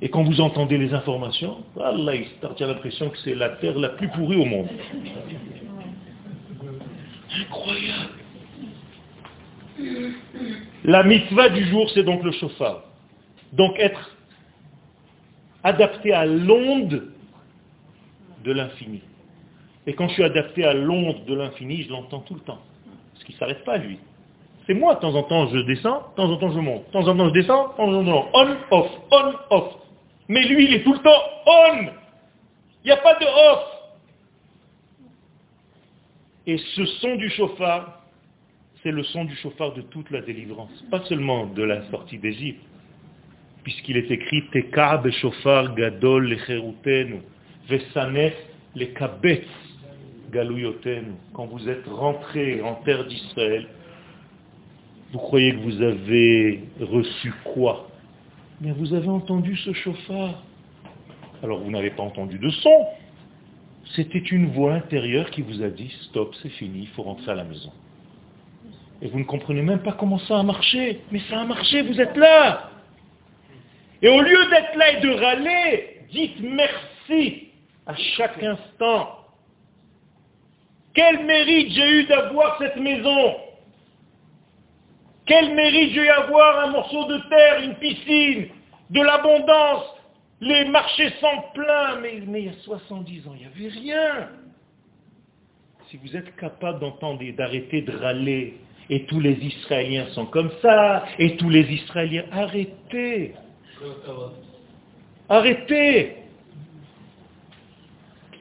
[0.00, 3.90] Et quand vous entendez les informations, Allah, il a l'impression que c'est la terre la
[3.90, 4.68] plus pourrie au monde.
[7.40, 8.18] Incroyable.
[10.84, 12.84] La mitzvah du jour, c'est donc le chauffard.
[13.52, 14.16] Donc être
[15.64, 17.12] adapté à l'onde
[18.44, 19.02] de l'infini.
[19.86, 22.60] Et quand je suis adapté à l'onde de l'infini, je l'entends tout le temps.
[23.12, 23.98] Parce qu'il ne s'arrête pas, lui.
[24.66, 26.86] C'est moi, de temps en temps, je descends, de temps en temps, je monte.
[26.86, 29.74] De temps en temps, je descends, de temps en temps, on, off, on, off.
[30.28, 31.88] Mais lui, il est tout le temps on.
[32.84, 33.64] Il n'y a pas de off.
[36.46, 38.02] Et ce son du chauffard,
[38.82, 40.70] c'est le son du chauffard de toute la délivrance.
[40.90, 42.62] Pas seulement de la sortie d'Égypte.
[43.64, 47.20] Puisqu'il est écrit, Tekab chauffard gadol lecherutenu,
[47.68, 48.34] vesanef
[48.74, 49.46] le kabetz
[50.30, 51.12] galuyotenu.
[51.34, 53.66] Quand vous êtes rentré en terre d'Israël,
[55.12, 57.87] vous croyez que vous avez reçu quoi?
[58.60, 60.42] Mais vous avez entendu ce chauffard.
[61.42, 62.86] Alors vous n'avez pas entendu de son.
[63.94, 67.34] C'était une voix intérieure qui vous a dit, stop, c'est fini, il faut rentrer à
[67.34, 67.72] la maison.
[69.00, 71.00] Et vous ne comprenez même pas comment ça a marché.
[71.12, 72.70] Mais ça a marché, vous êtes là.
[74.02, 77.48] Et au lieu d'être là et de râler, dites merci
[77.86, 79.18] à chaque instant.
[80.94, 83.36] Quel mérite j'ai eu d'avoir cette maison?
[85.28, 88.48] Quel mérite j'ai avoir un morceau de terre, une piscine,
[88.90, 89.84] de l'abondance,
[90.40, 94.28] les marchés sont pleins, mais, il y a 70 ans, il n'y avait rien.
[95.90, 98.58] Si vous êtes capable d'entendre d'arrêter de râler,
[98.90, 103.34] et tous les Israéliens sont comme ça, et tous les Israéliens, arrêtez.
[105.28, 106.16] Arrêtez.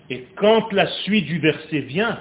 [0.10, 2.20] Et quand la suite du verset vient,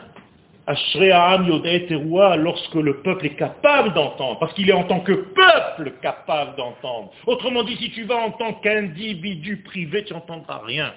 [2.37, 7.13] lorsque le peuple est capable d'entendre, parce qu'il est en tant que peuple capable d'entendre.
[7.27, 10.93] Autrement dit, si tu vas en tant qu'individu privé, tu n'entendras rien.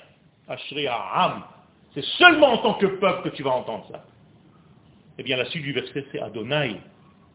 [1.94, 4.04] C'est seulement en tant que peuple que tu vas entendre ça.
[5.18, 6.78] Eh bien, la suite du verset, c'est Adonai,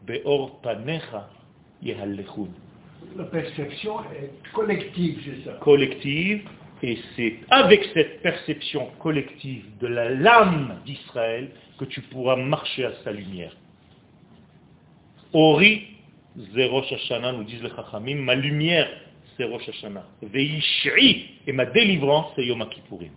[0.05, 1.29] Beor Panecha
[3.15, 5.57] La perception est collective, c'est ça.
[5.59, 6.49] Collective,
[6.85, 12.91] et c'est avec cette perception collective de la lame d'Israël que tu pourras marcher à
[13.03, 13.55] sa lumière.
[15.33, 15.81] Ori,
[16.53, 18.87] zéro Hashanah, nous disent les Chachamim, ma lumière,
[19.35, 20.05] c'est Rosh Hashanah.
[20.21, 23.11] Veishri, et ma délivrance, c'est Yom Kippourim.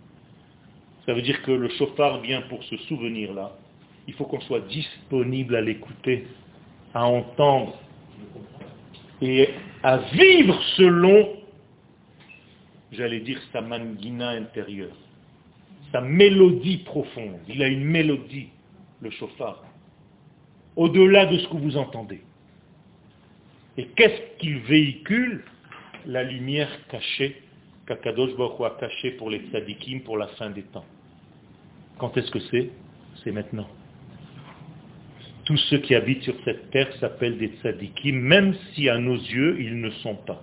[1.05, 3.51] Ça veut dire que le chauffard vient pour ce souvenir-là.
[4.07, 6.25] Il faut qu'on soit disponible à l'écouter,
[6.95, 7.77] à entendre.
[9.21, 9.49] et
[9.83, 11.38] à vivre selon,
[12.91, 14.95] j'allais dire, sa manguina intérieure,
[15.91, 17.39] sa mélodie profonde.
[17.47, 18.49] Il a une mélodie,
[19.01, 19.63] le chauffard,
[20.75, 22.21] au-delà de ce que vous entendez.
[23.77, 25.43] Et qu'est-ce qu'il véhicule?
[26.05, 27.41] La lumière cachée
[27.85, 30.85] qu'Akadosh Baruch cachée pour les tzadikim pour la fin des temps.
[31.97, 32.69] Quand est-ce que c'est?
[33.23, 33.67] C'est maintenant.
[35.45, 39.59] Tous ceux qui habitent sur cette terre s'appellent des tzadikim, même si à nos yeux,
[39.59, 40.41] ils ne sont pas.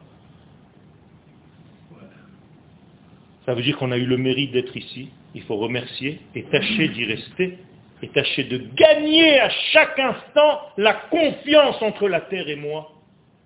[3.46, 5.08] Ça veut dire qu'on a eu le mérite d'être ici.
[5.34, 7.58] Il faut remercier et tâcher d'y rester
[8.02, 12.92] et tâcher de gagner à chaque instant la confiance entre la terre et moi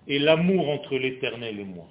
[0.07, 1.87] et l'amour entre l'éternel et moi.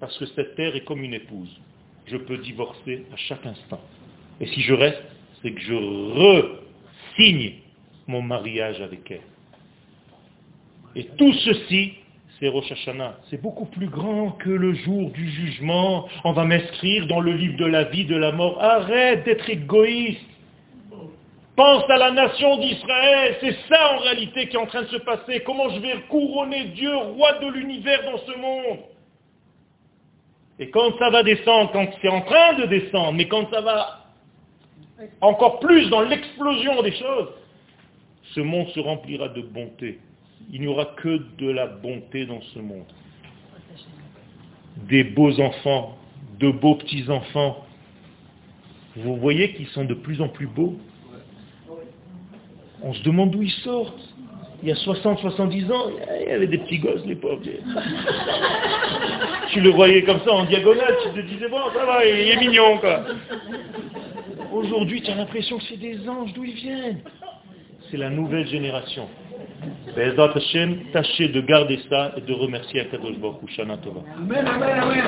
[0.00, 1.60] Parce que cette terre est comme une épouse.
[2.06, 3.80] Je peux divorcer à chaque instant.
[4.40, 5.02] Et si je reste,
[5.42, 7.56] c'est que je re-signe
[8.06, 9.20] mon mariage avec elle.
[10.96, 11.94] Et tout ceci,
[12.40, 12.52] c'est.
[13.28, 16.08] C'est beaucoup plus grand que le jour du jugement.
[16.24, 18.62] On va m'inscrire dans le livre de la vie, de la mort.
[18.62, 20.20] Arrête d'être égoïste.
[21.54, 23.36] Pense à la nation d'Israël.
[23.40, 25.40] C'est ça en réalité qui est en train de se passer.
[25.44, 28.78] Comment je vais couronner Dieu, roi de l'univers dans ce monde?
[30.58, 34.00] Et quand ça va descendre, quand c'est en train de descendre, mais quand ça va
[35.20, 37.28] encore plus dans l'explosion des choses,
[38.34, 39.98] ce monde se remplira de bonté.
[40.52, 42.86] Il n'y aura que de la bonté dans ce monde.
[44.88, 45.96] Des beaux enfants,
[46.38, 47.64] de beaux petits-enfants.
[48.96, 50.76] Vous voyez qu'ils sont de plus en plus beaux.
[52.82, 54.00] On se demande d'où ils sortent.
[54.62, 55.84] Il y a 60, 70 ans,
[56.20, 57.40] il y avait des petits gosses, les pauvres.
[59.52, 62.36] Tu le voyais comme ça en diagonale, tu te disais, bon, ça va, il est
[62.36, 62.78] mignon.
[64.52, 67.00] Aujourd'hui, tu as l'impression que c'est des anges, d'où ils viennent
[67.90, 69.08] c'est la nouvelle génération.
[69.94, 73.48] Bezat Hashem, tâchez de garder ça et de remercier Akadosh Baruch Hu.
[73.48, 74.00] Shana Tova.
[74.16, 75.04] Amen, amen, amen.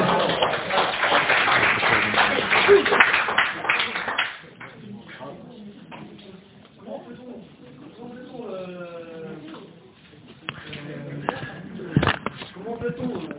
[12.55, 13.32] Comment peut-on